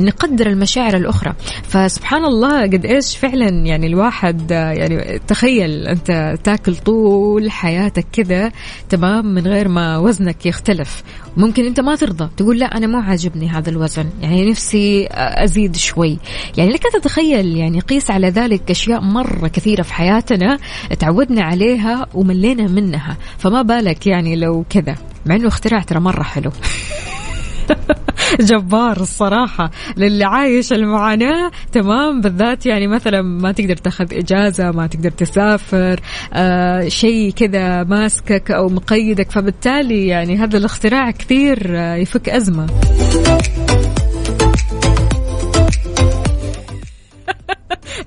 نقدر 0.00 0.46
المشاعر 0.46 0.96
الأخرى. 0.96 1.32
فسبحان 1.62 2.24
الله 2.24 2.62
قد 2.62 2.86
إيش 2.86 3.16
فعلا 3.16 3.48
يعني 3.48 3.86
الواحد 3.86 4.50
يعني 4.50 5.20
تخيل 5.28 5.86
أنت 5.86 6.38
تاكل 6.44 6.76
طول 6.76 7.50
حياتك 7.50 8.06
كذا 8.12 8.52
تمام 8.88 9.26
من 9.26 9.46
غير 9.46 9.68
ما 9.68 9.98
وزنك 9.98 10.46
يختلف. 10.46 11.02
ممكن 11.36 11.64
أنت 11.64 11.80
ما 11.80 11.96
ترضى 11.96 12.28
تقول 12.36 12.58
لا 12.58 12.66
أنا 12.66 12.86
مو 12.86 12.98
عاجبني 12.98 13.48
هذا 13.48 13.70
الوزن 13.70 14.06
يعني 14.22 14.50
نفسي 14.50 15.08
أزيد 15.10 15.76
شوي. 15.76 16.18
يعني 16.56 16.70
لك 16.70 16.82
تتخيل 16.82 17.56
يعني 17.56 17.80
قيس 17.80 18.10
على 18.10 18.28
ذلك 18.28 18.70
أشياء 18.70 19.00
مرة 19.00 19.48
كثيرة 19.48 19.82
في 19.82 19.94
حياتنا 19.94 20.58
تعودنا 20.98 21.42
عليها 21.42 22.06
وملينا 22.14 22.66
منها. 22.66 23.16
فما 23.38 23.62
بالك 23.62 24.06
يعني 24.06 24.36
لو 24.36 24.64
كذا 24.70 24.94
مع 25.26 25.34
إنه 25.34 25.48
اختراع 25.48 25.82
ترى 25.82 26.00
مرة 26.00 26.22
حلو. 26.22 26.50
جبار 28.40 28.96
الصراحة 29.00 29.70
للي 29.96 30.24
عايش 30.24 30.72
المعاناة. 30.72 31.50
تمام 31.72 32.20
بالذات 32.20 32.66
يعني 32.66 32.86
مثلا 32.86 33.22
ما 33.22 33.52
تقدر 33.52 33.76
تاخذ 33.76 34.14
إجازة 34.14 34.70
ما 34.70 34.86
تقدر 34.86 35.10
تسافر 35.10 36.00
آه 36.32 36.88
شيء 36.88 37.30
كذا 37.30 37.82
ماسكك 37.84 38.50
أو 38.50 38.68
مقيدك. 38.68 39.30
فبالتالي 39.30 40.06
يعني 40.06 40.36
هذا 40.36 40.58
الاختراع 40.58 41.10
كثير 41.10 41.78
آه 41.78 41.94
يفك 41.94 42.28
أزمة. 42.28 42.66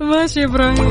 ماشي 0.00 0.44
إبراهيم. 0.44 0.88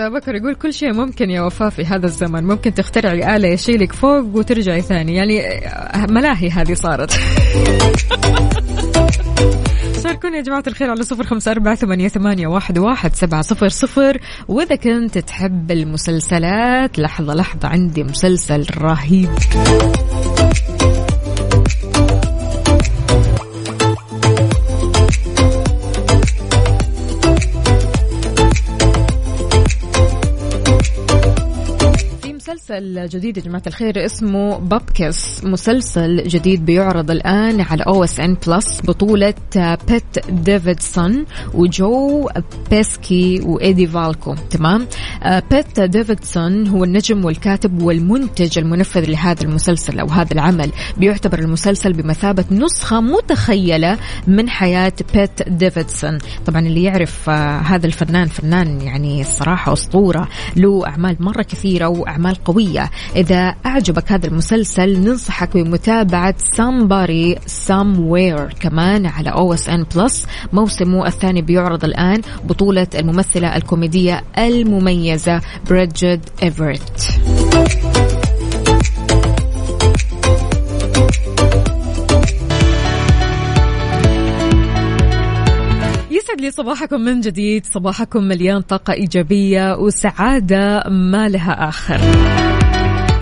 بكر 0.00 0.34
يقول 0.34 0.54
كل 0.54 0.72
شيء 0.72 0.92
ممكن 0.92 1.30
يا 1.30 1.42
وفاء 1.42 1.70
في 1.70 1.84
هذا 1.84 2.06
الزمن. 2.06 2.44
ممكن 2.44 2.74
تخترعي 2.74 3.36
آلة 3.36 3.48
يشيلك 3.48 3.92
فوق 3.92 4.36
وترجعي 4.36 4.80
ثاني. 4.80 5.14
يعني 5.14 5.42
ملاهي 6.08 6.50
هذه 6.50 6.74
صارت. 6.74 7.10
شاركونا 10.02 10.36
يا 10.36 10.42
جماعة 10.42 10.62
الخير 10.66 10.90
على 10.90 11.02
صفر 11.02 11.24
خمسة 11.24 11.50
أربعة 11.50 11.74
ثمانية, 11.74 12.08
ثمانية 12.08 12.46
واحد, 12.46 12.78
واحد 12.78 13.14
سبعة 13.14 13.42
صفر 13.42 13.68
صفر. 13.68 14.18
وإذا 14.48 14.76
كنت 14.76 15.18
تحب 15.18 15.70
المسلسلات 15.70 16.98
لحظة 16.98 17.34
لحظة 17.34 17.68
عندي 17.68 18.04
مسلسل 18.04 18.66
رهيب. 18.78 19.28
مسلسل 32.78 33.08
جديد 33.08 33.36
يا 33.36 33.42
جماعة 33.42 33.62
الخير 33.66 34.04
اسمه 34.04 34.58
بابكيس. 34.58 35.44
مسلسل 35.44 36.22
جديد 36.28 36.64
بيعرض 36.64 37.10
الآن 37.10 37.60
على 37.60 37.82
OSN 37.82 38.36
Plus 38.46 38.80
بطولة 38.84 39.34
بيت 39.88 40.30
ديفيدسون 40.30 41.24
وجو 41.54 42.28
بيشي 42.70 43.40
وإيدي 43.40 43.86
فالكو. 43.86 44.34
تمام؟ 44.50 44.86
آه، 45.22 45.42
بيت 45.50 45.80
ديفيدسون 45.80 46.66
هو 46.66 46.84
النجم 46.84 47.24
والكاتب 47.24 47.82
والمنتج 47.82 48.58
المنفذ 48.58 49.10
لهذا 49.10 49.42
المسلسل 49.42 50.00
أو 50.00 50.06
هذا 50.06 50.32
العمل. 50.32 50.70
بيعتبر 50.96 51.38
المسلسل 51.38 51.92
بمثابة 51.92 52.44
نسخة 52.50 53.00
متخيلة 53.00 53.98
من 54.26 54.48
حياة 54.48 54.92
بيت 55.14 55.48
ديفيدسون 55.48 56.18
طبعا 56.46 56.60
اللي 56.60 56.82
يعرف 56.82 57.30
آه، 57.30 57.58
هذا 57.58 57.86
الفنان 57.86 58.26
فنان 58.26 58.80
يعني 58.80 59.20
الصراحة 59.20 59.72
أسطورة 59.72 60.28
له 60.56 60.86
أعمال 60.86 61.16
مرة 61.20 61.42
كثيرة 61.42 61.88
وأعمال 61.88 62.34
قوية. 62.34 62.67
إذا 63.16 63.54
أعجبك 63.66 64.12
هذا 64.12 64.26
المسلسل 64.26 65.00
ننصحك 65.00 65.56
بمتابعة 65.56 66.34
Somebody 66.56 67.38
Somewhere 67.68 68.54
كمان 68.60 69.06
على 69.06 69.30
OSN 69.32 69.94
Plus. 69.94 70.26
موسمه 70.52 71.06
الثاني 71.06 71.42
بيعرض 71.42 71.84
الآن 71.84 72.20
بطولة 72.44 72.86
الممثلة 72.94 73.56
الكوميدية 73.56 74.24
المميزة 74.38 75.40
بريدجيت 75.70 76.20
إيفرت 76.42 77.18
يسعد 86.10 86.40
لي 86.40 86.50
صباحكم 86.50 87.00
من 87.00 87.20
جديد 87.20 87.66
صباحكم 87.66 88.22
مليان 88.24 88.60
طاقة 88.60 88.92
إيجابية 88.92 89.76
وسعادة 89.76 90.84
ما 90.88 91.28
لها 91.28 91.68
آخر. 91.68 92.00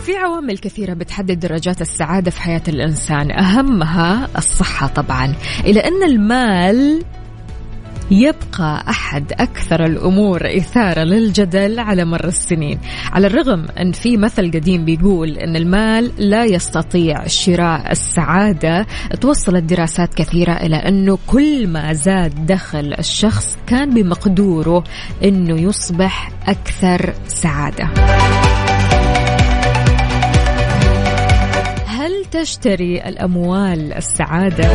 في 0.07 0.17
عوامل 0.17 0.59
كثيرة 0.59 0.95
بتحدد 0.95 1.39
درجات 1.41 1.81
السعادة 1.81 2.31
في 2.31 2.41
حياة 2.41 2.63
الإنسان. 2.69 3.31
أهمها 3.31 4.29
الصحة 4.39 4.87
طبعا. 4.87 5.35
إلى 5.65 5.81
أن 5.81 6.03
المال 6.03 7.05
يبقى 8.11 8.85
أحد 8.89 9.33
أكثر 9.33 9.85
الأمور 9.85 10.57
إثارة 10.57 11.01
للجدل 11.01 11.79
على 11.79 12.05
مر 12.05 12.25
السنين. 12.25 12.79
على 13.13 13.27
الرغم 13.27 13.67
أن 13.81 13.93
في 13.93 14.17
مثل 14.17 14.51
قديم 14.51 14.85
بيقول 14.85 15.31
أن 15.31 15.57
المال 15.57 16.13
لا 16.19 16.45
يستطيع 16.45 17.27
شراء 17.27 17.93
السعادة 17.93 18.87
توصلت 19.21 19.65
دراسات 19.65 20.15
كثيرة 20.15 20.53
إلى 20.53 20.77
أنه 20.77 21.19
كل 21.27 21.69
ما 21.69 21.93
زاد 21.93 22.47
دخل 22.47 22.95
الشخص 22.99 23.59
كان 23.67 23.95
بمقدوره 23.95 24.85
أنه 25.25 25.61
يصبح 25.61 26.31
أكثر 26.49 27.15
سعادة. 27.27 27.91
تشتري 32.31 33.09
الأموال 33.09 33.93
السعادة؟ 33.93 34.71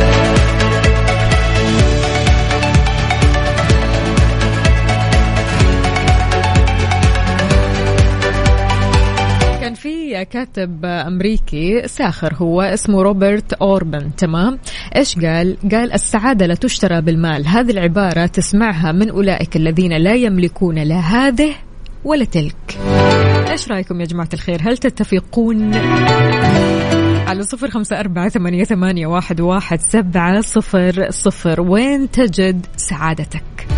كان 9.60 9.74
في 9.74 10.24
كاتب 10.24 10.84
أمريكي 10.84 11.88
ساخر 11.88 12.34
هو 12.34 12.60
اسمه 12.60 13.02
روبرت 13.02 13.52
أوربن 13.52 14.16
تمام؟ 14.16 14.58
إيش 14.96 15.18
قال؟ 15.18 15.56
قال 15.72 15.92
السعادة 15.92 16.46
لا 16.46 16.54
تشترى 16.54 17.00
بالمال. 17.00 17.46
هذه 17.46 17.70
العبارة 17.70 18.26
تسمعها 18.26 18.92
من 18.92 19.10
أولئك 19.10 19.56
الذين 19.56 19.96
لا 19.96 20.14
يملكون 20.14 20.78
لا 20.78 20.98
هذه 20.98 21.54
ولا 22.04 22.24
تلك. 22.24 22.78
إيش 23.50 23.68
رأيكم 23.68 24.00
يا 24.00 24.06
جماعة 24.06 24.28
الخير؟ 24.34 24.60
هل 24.62 24.78
تتفقون؟ 24.78 25.72
على 27.32 27.42
صفر 27.42 27.70
خمسة 27.70 28.00
أربعة 28.00 28.28
ثمانية, 28.28 28.64
ثمانية 28.64 29.06
واحد, 29.06 29.40
واحد 29.40 29.80
سبعة 29.80 30.40
صفر 30.40 31.10
صفر. 31.10 31.60
وين 31.60 32.10
تجد 32.10 32.66
سعادتك؟ 32.76 33.71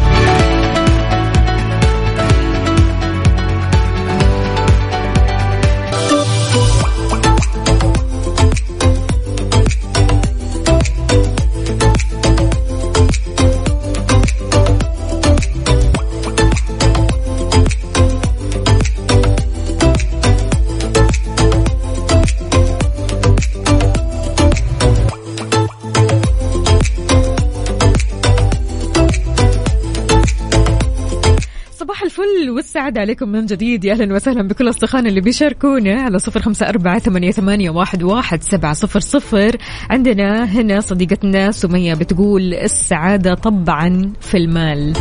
الفل 32.74 32.84
والسعادة 32.84 33.00
عليكم 33.00 33.28
من 33.28 33.46
جديد. 33.46 33.84
يا 33.84 33.92
أهلا 33.92 34.14
وسهلا 34.14 34.48
بكل 34.48 34.68
أصدقائنا 34.68 35.08
اللي 35.08 35.20
بيشاركونا 35.20 36.02
على 36.02 36.18
صفر 36.18 36.40
خمسة 36.40 36.68
أربعة 36.68 36.98
ثمانية, 36.98 37.70
واحد, 37.70 38.02
واحد 38.02 38.42
سبعة 38.42 38.72
صفر 38.72 39.00
صفر. 39.00 39.56
عندنا 39.90 40.44
هنا 40.44 40.80
صديقتنا 40.80 41.50
سمية 41.50 41.94
بتقول 41.94 42.54
السعادة 42.54 43.34
طبعا 43.34 44.12
في 44.20 44.36
المال. 44.36 44.94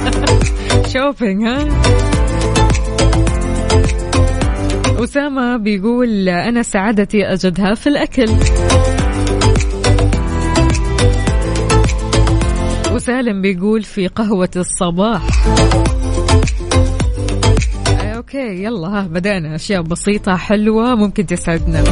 شوبينج 0.92 1.42
ها؟ 1.46 1.68
أسامة 5.04 5.56
بيقول 5.56 6.28
أنا 6.28 6.62
سعادتي 6.62 7.32
أجدها 7.32 7.74
في 7.74 7.86
الأكل. 7.86 8.30
وسالم 12.94 13.42
بيقول 13.42 13.82
في 13.82 14.06
قهوة 14.06 14.50
الصباح. 14.56 15.22
أوكي 18.34 18.62
يلا 18.64 18.88
ها 18.88 19.02
بدأنا. 19.02 19.54
أشياء 19.54 19.82
بسيطة 19.82 20.36
حلوة 20.36 20.94
ممكن 20.94 21.26
تسعدنا 21.26 21.84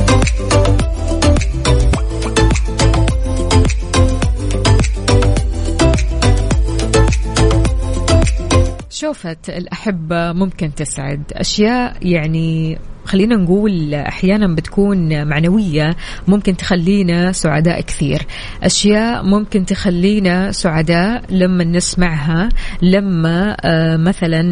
شوفة 8.90 9.36
الأحبة 9.48 10.32
ممكن 10.32 10.74
تسعد 10.74 11.22
أشياء 11.32 11.96
يعني 12.06 12.78
خلينا 13.10 13.36
نقول 13.36 13.94
أحيانا 13.94 14.54
بتكون 14.54 15.24
معنوية 15.26 15.96
ممكن 16.28 16.56
تخلينا 16.56 17.32
سعداء 17.32 17.80
كثير. 17.80 18.26
أشياء 18.62 19.22
ممكن 19.22 19.64
تخلينا 19.64 20.52
سعداء 20.52 21.22
لما 21.30 21.64
نسمعها 21.64 22.48
لما 22.82 23.56
آه، 23.60 23.96
مثلا 23.96 24.42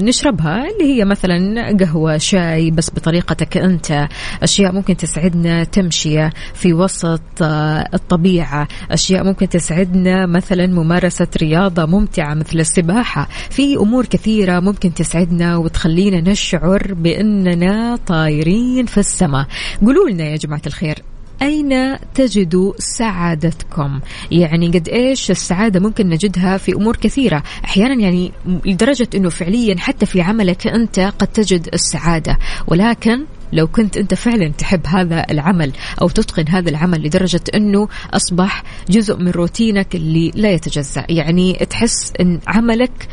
نشربها 0.00 0.64
اللي 0.68 0.94
هي 0.94 1.04
مثلا 1.04 1.76
قهوة 1.80 2.18
شاي 2.18 2.70
بس 2.70 2.90
بطريقتك 2.90 3.56
أنت. 3.56 4.08
أشياء 4.42 4.72
ممكن 4.72 4.96
تسعدنا 4.96 5.64
تمشية 5.64 6.32
في 6.54 6.72
وسط 6.72 7.42
آه، 7.42 7.88
الطبيعة. 7.94 8.68
أشياء 8.90 9.24
ممكن 9.24 9.48
تسعدنا 9.48 10.26
مثلا 10.26 10.66
ممارسة 10.66 11.28
رياضة 11.42 11.86
ممتعة 11.86 12.34
مثل 12.34 12.60
السباحة. 12.60 13.28
في 13.50 13.76
أمور 13.76 14.06
كثيرة 14.06 14.60
ممكن 14.60 14.94
تسعدنا 14.94 15.56
وتخلينا 15.56 16.30
نشعر 16.30 16.94
بأننا 16.94 17.96
طايرين 18.06 18.86
في 18.86 18.98
السماء. 18.98 19.46
قولوا 19.82 20.10
لنا 20.10 20.24
يا 20.24 20.36
جماعة 20.36 20.62
الخير 20.66 21.02
أين 21.42 21.96
تجدوا 22.14 22.72
سعادتكم؟ 22.78 24.00
يعني 24.30 24.68
قد 24.68 24.88
إيش 24.88 25.30
السعادة 25.30 25.80
ممكن 25.80 26.08
نجدها 26.08 26.56
في 26.56 26.72
أمور 26.72 26.96
كثيرة؟ 26.96 27.42
أحيانا 27.64 27.94
يعني 27.94 28.32
لدرجة 28.46 29.08
أنه 29.14 29.28
فعليا 29.28 29.76
حتى 29.78 30.06
في 30.06 30.20
عملك 30.20 30.66
أنت 30.66 31.00
قد 31.00 31.26
تجد 31.26 31.68
السعادة. 31.74 32.38
ولكن 32.66 33.24
لو 33.52 33.66
كنت 33.66 33.96
أنت 33.96 34.14
فعلا 34.14 34.48
تحب 34.48 34.86
هذا 34.86 35.26
العمل 35.30 35.72
أو 36.02 36.08
تتقن 36.08 36.48
هذا 36.48 36.70
العمل 36.70 37.06
لدرجة 37.06 37.40
إنه 37.54 37.88
أصبح 38.14 38.62
جزء 38.90 39.16
من 39.16 39.28
روتينك 39.28 39.94
اللي 39.94 40.30
لا 40.34 40.50
يتجزأ. 40.50 41.04
يعني 41.08 41.52
تحس 41.70 42.12
إن 42.20 42.40
عملك 42.46 43.08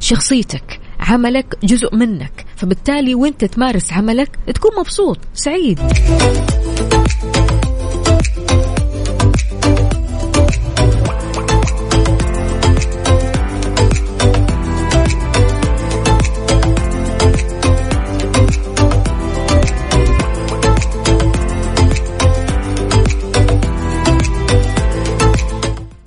شخصيتك 0.00 0.80
عملك 1.00 1.58
جزء 1.64 1.96
منك. 1.96 2.44
فبالتالي 2.60 3.14
وانت 3.14 3.44
تمارس 3.44 3.92
عملك 3.92 4.38
تكون 4.54 4.70
مبسوط 4.78 5.18
سعيد. 5.34 5.80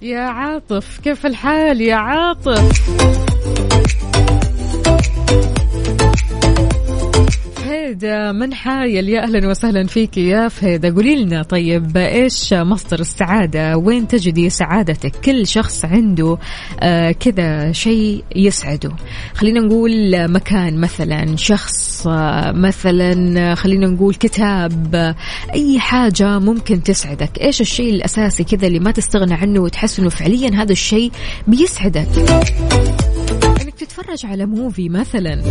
يا 0.01 0.19
عاطف 0.19 0.99
كيف 1.03 1.25
الحال 1.25 1.81
يا 1.81 1.95
عاطف؟ 1.95 3.22
فهيدة 7.93 8.31
من 8.31 8.53
حايل 8.53 9.09
يا 9.09 9.23
أهلا 9.23 9.49
وسهلا 9.49 9.87
فيك 9.87 10.17
يا 10.17 10.47
فهيدة. 10.47 10.95
قولي 10.95 11.23
لنا 11.23 11.43
طيب 11.43 11.97
إيش 11.97 12.53
مصدر 12.53 12.99
السعادة؟ 12.99 13.77
وين 13.77 14.07
تجدي 14.07 14.49
سعادتك؟ 14.49 15.11
كل 15.25 15.47
شخص 15.47 15.85
عنده 15.85 16.37
آه 16.79 17.11
كذا 17.11 17.71
شيء 17.71 18.23
يسعده. 18.35 18.91
خلينا 19.33 19.59
نقول 19.59 19.91
مكان 20.31 20.81
مثلا 20.81 21.35
شخص 21.35 22.07
آه 22.07 22.51
مثلا 22.51 23.55
خلينا 23.55 23.87
نقول 23.87 24.13
كتاب 24.15 24.95
آه، 24.95 25.15
أي 25.53 25.79
حاجة 25.79 26.39
ممكن 26.39 26.83
تسعدك. 26.83 27.41
إيش 27.41 27.61
الشيء 27.61 27.93
الأساسي 27.93 28.43
كذا 28.43 28.67
اللي 28.67 28.79
ما 28.79 28.91
تستغنى 28.91 29.33
عنه 29.33 29.61
وتحس 29.61 29.99
أنه 29.99 30.09
فعليا 30.09 30.49
هذا 30.49 30.71
الشيء 30.71 31.11
بيسعدك؟ 31.47 32.07
إنك 33.61 33.73
تتفرج 33.73 34.25
على 34.25 34.45
موفي 34.45 34.89
مثلا. 34.89 35.41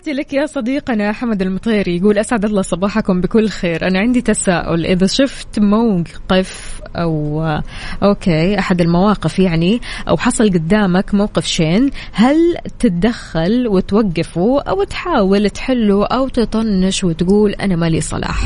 تحياتي 0.00 0.20
لك 0.20 0.32
يا 0.32 0.46
صديقنا 0.46 1.12
حمد 1.12 1.42
المطيري 1.42 1.96
يقول 1.96 2.18
أسعد 2.18 2.44
الله 2.44 2.62
صباحكم 2.62 3.20
بكل 3.20 3.48
خير. 3.48 3.86
أنا 3.88 3.98
عندي 3.98 4.20
تساؤل. 4.20 4.86
إذا 4.86 5.06
شفت 5.06 5.58
موقف 5.58 6.80
أو 6.96 7.42
أوكي 8.02 8.58
أحد 8.58 8.80
المواقف 8.80 9.38
يعني 9.38 9.80
أو 10.08 10.16
حصل 10.16 10.50
قدامك 10.50 11.14
موقف 11.14 11.46
شين 11.46 11.90
هل 12.12 12.56
تتدخل 12.78 13.68
وتوقفه 13.68 14.60
أو 14.60 14.84
تحاول 14.84 15.50
تحله 15.50 16.06
أو 16.06 16.28
تطنش 16.28 17.04
وتقول 17.04 17.52
أنا 17.52 17.76
مالي 17.76 18.00
صلاح؟ 18.00 18.44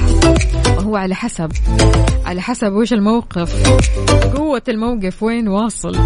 وهو 0.77 0.97
على 0.97 1.15
حسب. 1.15 1.53
على 2.25 2.41
حسب 2.41 2.73
وش 2.73 2.93
الموقف. 2.93 3.69
قوة 4.37 4.63
الموقف 4.69 5.23
وين 5.23 5.49
واصل؟ 5.49 5.97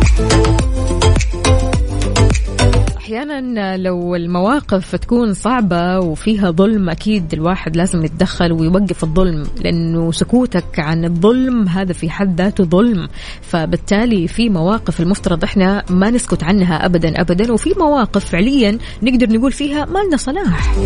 أحيانا 3.09 3.77
لو 3.77 4.15
المواقف 4.15 4.97
تكون 4.97 5.35
صعبة 5.35 5.99
وفيها 5.99 6.51
ظلم 6.51 6.91
أكيد 6.91 7.35
الواحد 7.35 7.77
لازم 7.77 8.05
يتدخل 8.05 8.53
ويوقف 8.53 9.05
الظلم 9.05 9.43
لأنه 9.61 10.13
سكوتك 10.13 10.79
عن 10.79 11.05
الظلم 11.05 11.69
هذا 11.69 11.93
في 11.93 12.11
حد 12.11 12.41
ذاته 12.41 12.65
ظلم. 12.65 13.09
فبالتالي 13.43 14.29
في 14.29 14.49
مواقف 14.49 15.01
المفترض 15.01 15.45
إحنا 15.45 15.85
ما 15.91 16.11
نسكت 16.11 16.43
عنها 16.43 16.87
ابدا 16.87 17.21
ابدا 17.21 17.53
وفي 17.53 17.75
مواقف 17.79 18.25
فعليا 18.25 18.79
نقدر 19.03 19.33
نقول 19.33 19.53
فيها 19.53 19.85
ما 19.85 19.99
لنا 19.99 20.17
صلاح. 20.17 20.79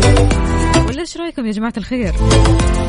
ولا 0.89 1.01
إيش 1.01 1.17
رأيكم 1.17 1.45
يا 1.45 1.51
جماعة 1.51 1.73
الخير؟ 1.77 2.13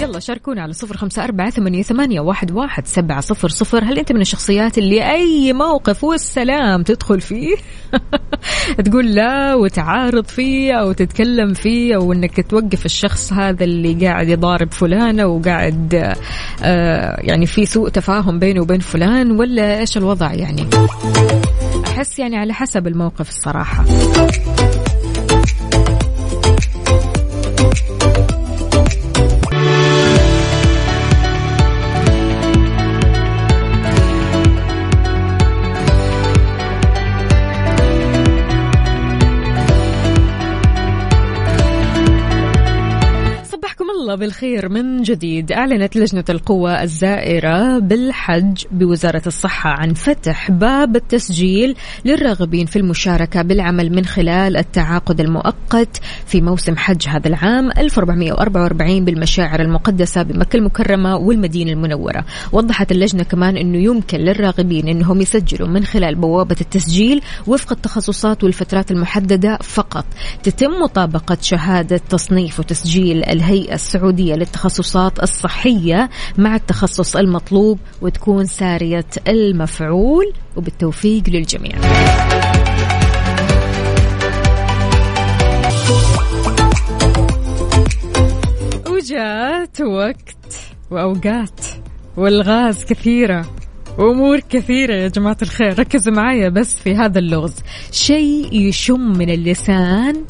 يلا 0.03 0.19
شاركونا 0.19 0.63
على 0.63 0.73
صفر 0.73 0.97
خمسة 0.97 1.25
أربعة 1.25 1.51
ثمانية, 1.51 1.83
ثمانية 1.83 2.21
واحد, 2.21 2.53
واحد 2.53 2.87
سبعة 2.87 3.21
صفر 3.21 3.49
صفر. 3.49 3.85
هل 3.85 3.99
أنت 3.99 4.13
من 4.13 4.21
الشخصيات 4.21 4.79
اللي 4.79 5.11
أي 5.11 5.53
موقف 5.53 6.05
والسلام 6.05 6.83
تدخل 6.83 7.21
فيه؟ 7.21 7.57
تقول 8.85 9.15
لا. 9.15 9.24
وتعارض 9.57 10.25
فيه 10.25 10.73
أو 10.73 10.93
تتكلم 10.93 11.55
فيه 11.55 11.97
أو 11.97 12.13
انك 12.13 12.51
توقف 12.51 12.87
الشخص 12.87 13.33
هذا 13.33 13.65
اللي 13.65 14.07
قاعد 14.07 14.29
يضارب 14.29 14.73
فلانة 14.73 15.27
وقاعد 15.27 15.95
آه 16.63 17.21
يعني 17.21 17.47
في 17.47 17.67
سوء 17.67 17.89
تفاهم 17.89 18.39
بينه 18.39 18.61
وبين 18.61 18.81
فلان 18.81 19.31
ولا 19.31 19.79
إيش 19.79 19.97
الوضع 19.97 20.33
يعني؟ 20.33 20.67
أحس 21.87 22.19
يعني 22.19 22.37
على 22.37 22.55
حسب 22.55 22.87
الموقف 22.87 23.29
الصراحة. 23.29 23.85
الله 44.15 44.27
بالخير. 44.27 44.69
من 44.69 45.03
جديد 45.03 45.53
أعلنت 45.53 45.97
لجنة 45.97 46.25
القوى 46.29 46.83
الزائرة 46.83 47.79
بالحج 47.79 48.65
بوزارة 48.71 49.23
الصحة 49.27 49.71
عن 49.71 49.95
فتح 49.95 50.51
باب 50.51 50.97
التسجيل 50.97 51.77
للراغبين 52.05 52.67
في 52.67 52.77
المشاركة 52.77 53.43
بالعمل 53.43 53.93
من 53.93 54.05
خلال 54.05 54.57
التعاقد 54.57 55.21
المؤقت 55.21 56.01
في 56.27 56.41
موسم 56.41 56.77
حج 56.77 57.09
هذا 57.09 57.29
العام 57.29 57.71
1444 57.79 59.05
بالمشاعر 59.05 59.61
المقدسة 59.61 60.23
بمكة 60.23 60.57
المكرمة 60.57 61.17
والمدينة 61.17 61.73
المنورة. 61.73 62.25
وضحت 62.53 62.93
اللجنة 62.93 63.23
كمان 63.23 63.57
أنه 63.57 63.79
يمكن 63.79 64.19
للراغبين 64.19 64.89
أنهم 64.89 65.21
يسجلوا 65.21 65.69
من 65.69 65.85
خلال 65.85 66.15
بوابة 66.15 66.57
التسجيل 66.61 67.21
وفق 67.47 67.73
التخصصات 67.73 68.45
والفترات 68.45 68.91
المحددة 68.91 69.59
فقط. 69.63 70.05
تتم 70.43 70.71
مطابقة 70.71 71.39
شهادة 71.41 72.01
تصنيف 72.09 72.61
وتسجيل 72.61 73.25
الهيئة 73.25 73.75
السعودية 73.75 74.04
للتخصصات 74.11 75.23
الصحية 75.23 76.11
مع 76.39 76.57
التخصص 76.57 77.17
المطلوب 77.17 77.79
وتكون 78.03 78.47
سارية 78.47 79.07
المفعول 79.29 80.33
وبالتوفيق 80.57 81.23
للجميع. 81.29 81.79
وجات 88.91 89.81
وقت 89.81 90.57
وأوقات 90.91 91.61
والغاز 92.17 92.85
كثيرة 92.85 93.47
وأمور 93.99 94.41
كثيرة. 94.41 94.95
يا 94.95 95.09
جماعة 95.09 95.37
الخير 95.43 95.79
ركزوا 95.79 96.13
معايا 96.13 96.49
بس 96.49 96.79
في 96.79 96.95
هذا 96.95 97.19
اللغز. 97.19 97.55
شيء 97.93 98.49
يشم 98.53 99.19
من 99.19 99.31
اللسان 99.31 100.25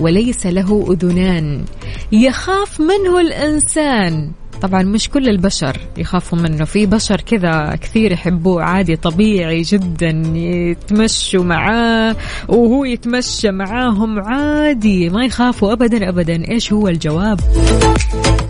وليس 0.00 0.46
له 0.46 0.86
أذنان. 0.90 1.64
يخاف 2.12 2.80
منه 2.80 3.20
الإنسان. 3.20 4.32
طبعا 4.62 4.82
مش 4.82 5.08
كل 5.08 5.28
البشر 5.28 5.76
يخافوا 5.96 6.38
منه. 6.38 6.64
في 6.64 6.86
بشر 6.86 7.20
كذا 7.20 7.78
كثير 7.80 8.12
يحبوه 8.12 8.62
عادي 8.62 8.96
طبيعي 8.96 9.62
جدا 9.62 10.22
يتمشوا 10.34 11.44
معاه 11.44 12.16
وهو 12.48 12.84
يتمشى 12.84 13.50
معاهم 13.50 14.18
عادي 14.18 15.08
ما 15.10 15.24
يخافوا 15.24 15.72
ابدا 15.72 16.08
ابدا. 16.08 16.48
إيش 16.50 16.72
هو 16.72 16.88
الجواب؟ 16.88 17.40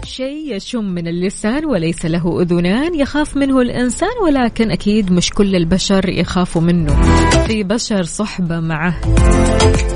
شيء 0.05 0.57
يشم 0.57 0.85
من 0.85 1.09
اللسان 1.09 1.65
وليس 1.65 2.07
له 2.07 2.43
أذنان 2.43 2.95
يخاف 2.95 3.37
منه 3.37 3.61
الإنسان 3.61 4.09
ولكن 4.25 4.71
أكيد 4.71 5.13
مش 5.13 5.31
كل 5.31 5.57
البشر 5.57 6.09
يخافوا 6.09 6.63
منه. 6.63 7.03
في 7.47 7.63
بشر 7.63 8.03
صحبة 8.03 8.61
معه. 8.61 8.95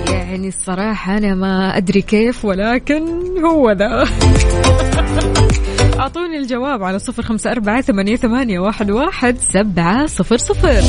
يعني 0.09 0.49
الصراحة 0.49 1.19
أنا 1.19 1.35
ما 1.35 1.77
أدري 1.77 2.03
كيف 2.03 2.45
ولكن 2.45 3.03
هو 3.45 3.71
ذا. 3.71 4.05
أعطوني 6.03 6.39
الجواب 6.39 6.83
على 6.83 6.99
صفر 6.99 7.23
خمسة 7.23 7.53
أربعة 7.53 7.81
ثمانية, 7.81 8.17
ثمانية 8.17 8.59
واحد, 8.59 8.91
واحد 8.91 9.37
سبعة 9.39 10.07
صفر 10.07 10.37
صفر. 10.37 10.83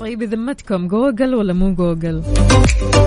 طيب 0.00 0.18
بذمتكم 0.18 0.88
جوجل 0.88 1.34
ولا 1.34 1.52
مو 1.52 1.74
جوجل؟ 1.74 2.22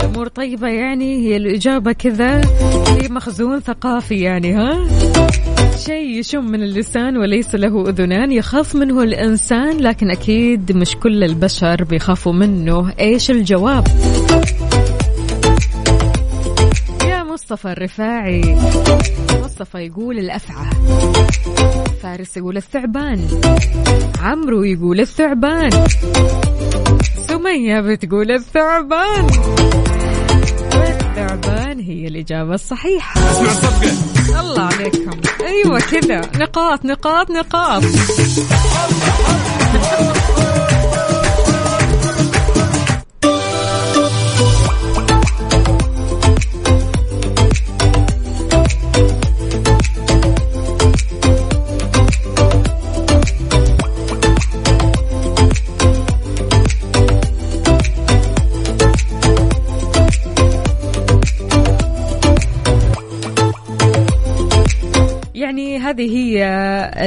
أمور 0.03 0.27
طيبة 0.27 0.67
يعني؟ 0.67 1.27
هي 1.27 1.37
الإجابة 1.37 1.91
كذا. 1.91 2.41
في 2.85 3.13
مخزون 3.13 3.59
ثقافي 3.59 4.15
يعني 4.15 4.53
ها؟ 4.53 4.87
شيء 5.77 6.19
يشم 6.19 6.45
من 6.45 6.63
اللسان 6.63 7.17
وليس 7.17 7.55
له 7.55 7.89
أذنان 7.89 8.31
يخاف 8.31 8.75
منه 8.75 9.03
الإنسان 9.03 9.77
لكن 9.77 10.11
أكيد 10.11 10.71
مش 10.71 10.95
كل 10.95 11.23
البشر 11.23 11.83
بيخافوا 11.83 12.33
منه. 12.33 12.93
إيش 12.99 13.31
الجواب؟ 13.31 13.87
يا 17.05 17.23
مصطفى 17.23 17.71
الرفاعي 17.71 18.57
مصطفى 19.43 19.77
يقول 19.77 20.17
الأفعى 20.19 20.69
فارس 22.03 22.37
يقول 22.37 22.57
الثعبان 22.57 23.19
عمرو 24.21 24.63
يقول 24.63 24.99
الثعبان 24.99 25.69
سمية 27.27 27.81
بتقول 27.81 28.31
الثعبان. 28.31 29.27
والثعبان 30.75 31.79
هي 31.79 32.07
الإجابة 32.07 32.53
الصحيحة. 32.53 33.21
الله 34.39 34.61
عليكم. 34.61 35.11
أيوة 35.41 35.79
كذا. 35.79 36.21
نقاط 36.35 36.85
نقاط 36.85 37.31
نقاط. 37.31 37.83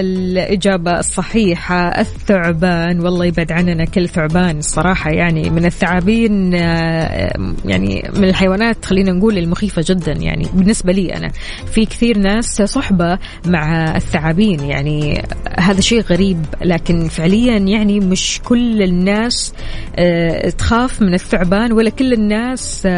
الإجابة 0.01 0.99
الصحيحة 0.99 2.01
الثعبان. 2.01 3.01
والله 3.01 3.25
يبعد 3.25 3.53
عننا 3.53 3.85
كل 3.85 4.09
ثعبان 4.09 4.59
الصراحة. 4.59 5.11
يعني 5.11 5.51
من 5.51 5.65
الثعابين 5.65 6.55
آه، 6.55 7.55
يعني 7.65 8.11
من 8.17 8.25
الحيوانات 8.25 8.85
خلينا 8.85 9.13
نقول 9.13 9.39
المخيفة 9.39 9.85
جدا. 9.89 10.13
يعني 10.13 10.47
بالنسبة 10.55 10.93
لي 10.93 11.17
أنا 11.17 11.31
في 11.73 11.87
كثير 11.87 12.19
ناس 12.19 12.63
صحبة 12.63 13.19
مع 13.47 13.97
الثعابين. 13.97 14.61
يعني 14.61 15.23
هذا 15.59 15.81
شيء 15.81 16.01
غريب 16.01 16.39
لكن 16.63 17.09
فعليا 17.09 17.59
يعني 17.59 18.01
مش 18.01 18.41
كل 18.45 18.83
الناس 18.83 19.55
آه، 19.97 20.51
تخاف 20.51 21.03
من 21.03 21.15
الثعبان 21.15 21.73
ولا 21.73 21.91
كل 21.91 22.13
الناس 22.13 22.89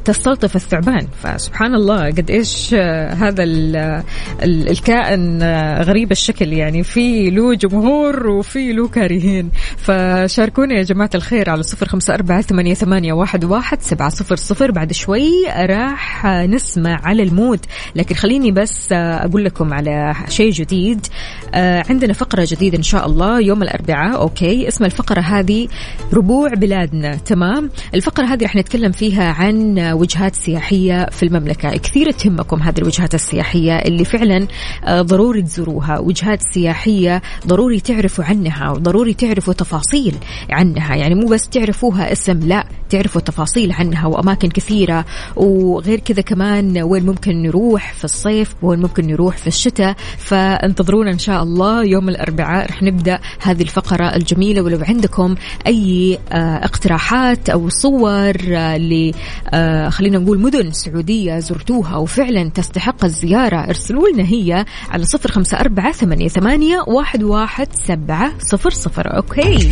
آه، 0.00 0.02
بتستلطف 0.02 0.56
الثعبان. 0.56 1.06
فسبحان 1.22 1.74
الله 1.74 2.06
قد 2.06 2.30
إيش 2.30 2.74
آه، 2.74 3.12
هذا 3.14 3.42
ال- 3.42 4.02
الكائن 4.42 5.42
آه، 5.42 5.82
غريب 5.82 6.10
الشكل. 6.12 6.52
يعني 6.52 6.82
في 6.82 7.30
له 7.30 7.54
جمهور 7.54 8.26
وفي 8.26 8.72
له 8.72 8.88
كارهين. 8.88 9.50
فشاركونا 9.76 10.74
يا 10.74 10.82
جماعة 10.82 11.10
الخير 11.14 11.50
على 11.50 11.62
صفر 11.62 11.88
خمسة 11.88 12.14
أربعة 12.14 12.40
ثمانية, 12.42 12.74
ثمانية 12.74 13.12
واحد, 13.12 13.44
واحد 13.44 13.82
سبعة 13.82 14.08
صفر 14.08 14.36
صفر. 14.36 14.70
بعد 14.70 14.92
شوي 14.92 15.30
راح 15.56 16.26
نسمع 16.26 17.00
على 17.04 17.22
ال 17.22 17.28
mood. 17.28 17.60
لكن 17.94 18.14
خليني 18.14 18.52
بس 18.52 18.92
آه، 18.92 19.24
أقول 19.24 19.44
لكم 19.44 19.74
على 19.74 20.14
شيء 20.28 20.50
جديد. 20.50 21.06
آه، 21.54 21.84
عندنا 21.90 22.12
فقرة 22.12 22.46
جديدة 22.50 22.78
إن 22.78 22.82
شاء 22.82 23.06
الله 23.06 23.40
يوم 23.40 23.62
الأربعاء. 23.62 24.20
أوكي 24.20 24.68
اسم 24.68 24.84
الفقرة 24.84 25.20
هذه 25.20 25.68
ربوع 26.12 26.54
بلادنا. 26.54 27.14
تمام؟ 27.14 27.70
الفقرة 27.94 28.24
هذه 28.24 28.42
راح 28.42 28.56
نتكلم 28.56 28.92
فيها 28.92 29.32
عن 29.32 29.90
وجهات 30.00 30.34
سياحية 30.34 31.06
في 31.10 31.22
المملكة. 31.22 31.76
كثير 31.76 32.10
تهمكم 32.10 32.62
هذه 32.62 32.78
الوجهات 32.78 33.14
السياحية 33.14 33.78
اللي 33.78 34.04
فعلا 34.04 34.46
آه، 34.84 35.02
ضروري 35.02 35.42
تزوروها. 35.42 35.98
وجهات 35.98 36.42
سياحية 36.54 37.22
ضروري 37.46 37.80
تعرفوا 37.80 38.24
عنها 38.24 38.70
وضروري 38.70 39.14
تعرفوا 39.14 39.54
تفاصيل 39.54 40.14
عنها. 40.50 40.96
يعني 40.96 41.14
مو 41.14 41.26
بس 41.26 41.48
تعرفوها 41.48 42.12
اسم 42.12 42.38
لا. 42.38 42.79
تعرفوا 42.90 43.20
تفاصيل 43.20 43.72
عنها 43.72 44.06
وأماكن 44.06 44.48
كثيرة. 44.48 45.04
وغير 45.36 46.00
كذا 46.00 46.22
كمان 46.22 46.82
وين 46.82 47.06
ممكن 47.06 47.42
نروح 47.42 47.92
في 47.92 48.04
الصيف 48.04 48.54
وين 48.62 48.80
ممكن 48.80 49.06
نروح 49.06 49.36
في 49.36 49.46
الشتاء. 49.46 49.96
فانتظرونا 50.18 51.10
إن 51.10 51.18
شاء 51.18 51.42
الله 51.42 51.84
يوم 51.84 52.08
الأربعاء 52.08 52.70
رح 52.70 52.82
نبدأ 52.82 53.20
هذه 53.40 53.62
الفقرة 53.62 54.16
الجميلة. 54.16 54.62
ولو 54.62 54.78
عندكم 54.88 55.34
أي 55.66 56.18
آه، 56.32 56.64
اقتراحات 56.64 57.48
أو 57.50 57.68
صور 57.68 58.36
آه، 58.48 58.76
ل 58.76 59.12
آه، 59.48 59.88
خلينا 59.88 60.18
نقول 60.18 60.38
مدن 60.38 60.72
سعودية 60.72 61.38
زرتوها 61.38 61.96
وفعلا 61.96 62.50
تستحق 62.50 63.04
الزيارة 63.04 63.56
ارسلوا 63.56 64.08
لنا 64.08 64.24
هي 64.24 64.64
على 64.90 65.04
صفر 65.04 65.30
خمسة 65.30 65.60
أربعة 65.60 65.92
ثمانية, 65.92 66.84
واحد, 66.86 67.22
واحد 67.22 67.68
سبعة 67.72 68.32
صفر 68.38 68.70
صفر. 68.70 69.16
أوكي. 69.16 69.70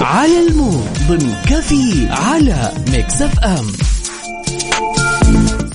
على 0.00 0.46
المود 0.48 0.88
ضمن 1.08 1.34
كفي 1.50 2.08
على 2.10 2.72
Mix 2.92 3.22
FM 3.22 3.66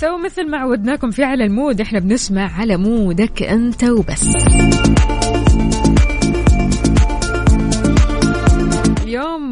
so 0.02 0.18
مثل 0.18 0.50
ما 0.50 0.58
عودناكم 0.58 1.12
في 1.12 1.24
على 1.24 1.44
ال 1.46 1.53
mood 1.53 1.82
إحنا 1.82 2.00
بنسمع 2.00 2.60
على 2.60 2.78
mood 2.78 3.30
ك 3.30 3.43
أنت 3.44 3.84
وبس. 3.84 4.28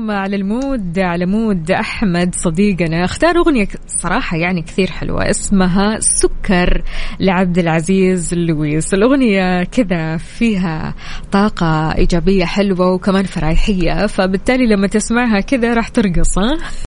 اليوم 0.03 0.11
على 0.11 0.35
ال 0.35 0.48
mood 0.48 0.99
على 0.99 1.25
mood 1.25 1.71
أحمد 1.71 2.35
صديقنا. 2.35 3.05
اختار 3.05 3.37
أغنية 3.37 3.67
صراحة 3.87 4.37
يعني 4.37 4.61
كثير 4.61 4.91
حلوة 4.91 5.29
اسمها 5.29 5.99
سكر 5.99 6.83
لعبد 7.19 7.57
العزيز 7.57 8.33
لويس. 8.33 8.93
الأغنية 8.93 9.63
كذا 9.63 10.17
فيها 10.17 10.95
طاقة 11.31 11.95
إيجابية 11.97 12.45
حلوة 12.45 12.91
وكمان 12.93 13.23
فرايحيه 13.23 14.05
فبالتالي 14.05 14.65
لما 14.65 14.87
تسمعها 14.87 15.39
كذا 15.39 15.73
راح 15.73 15.87
ترقص 15.87 16.37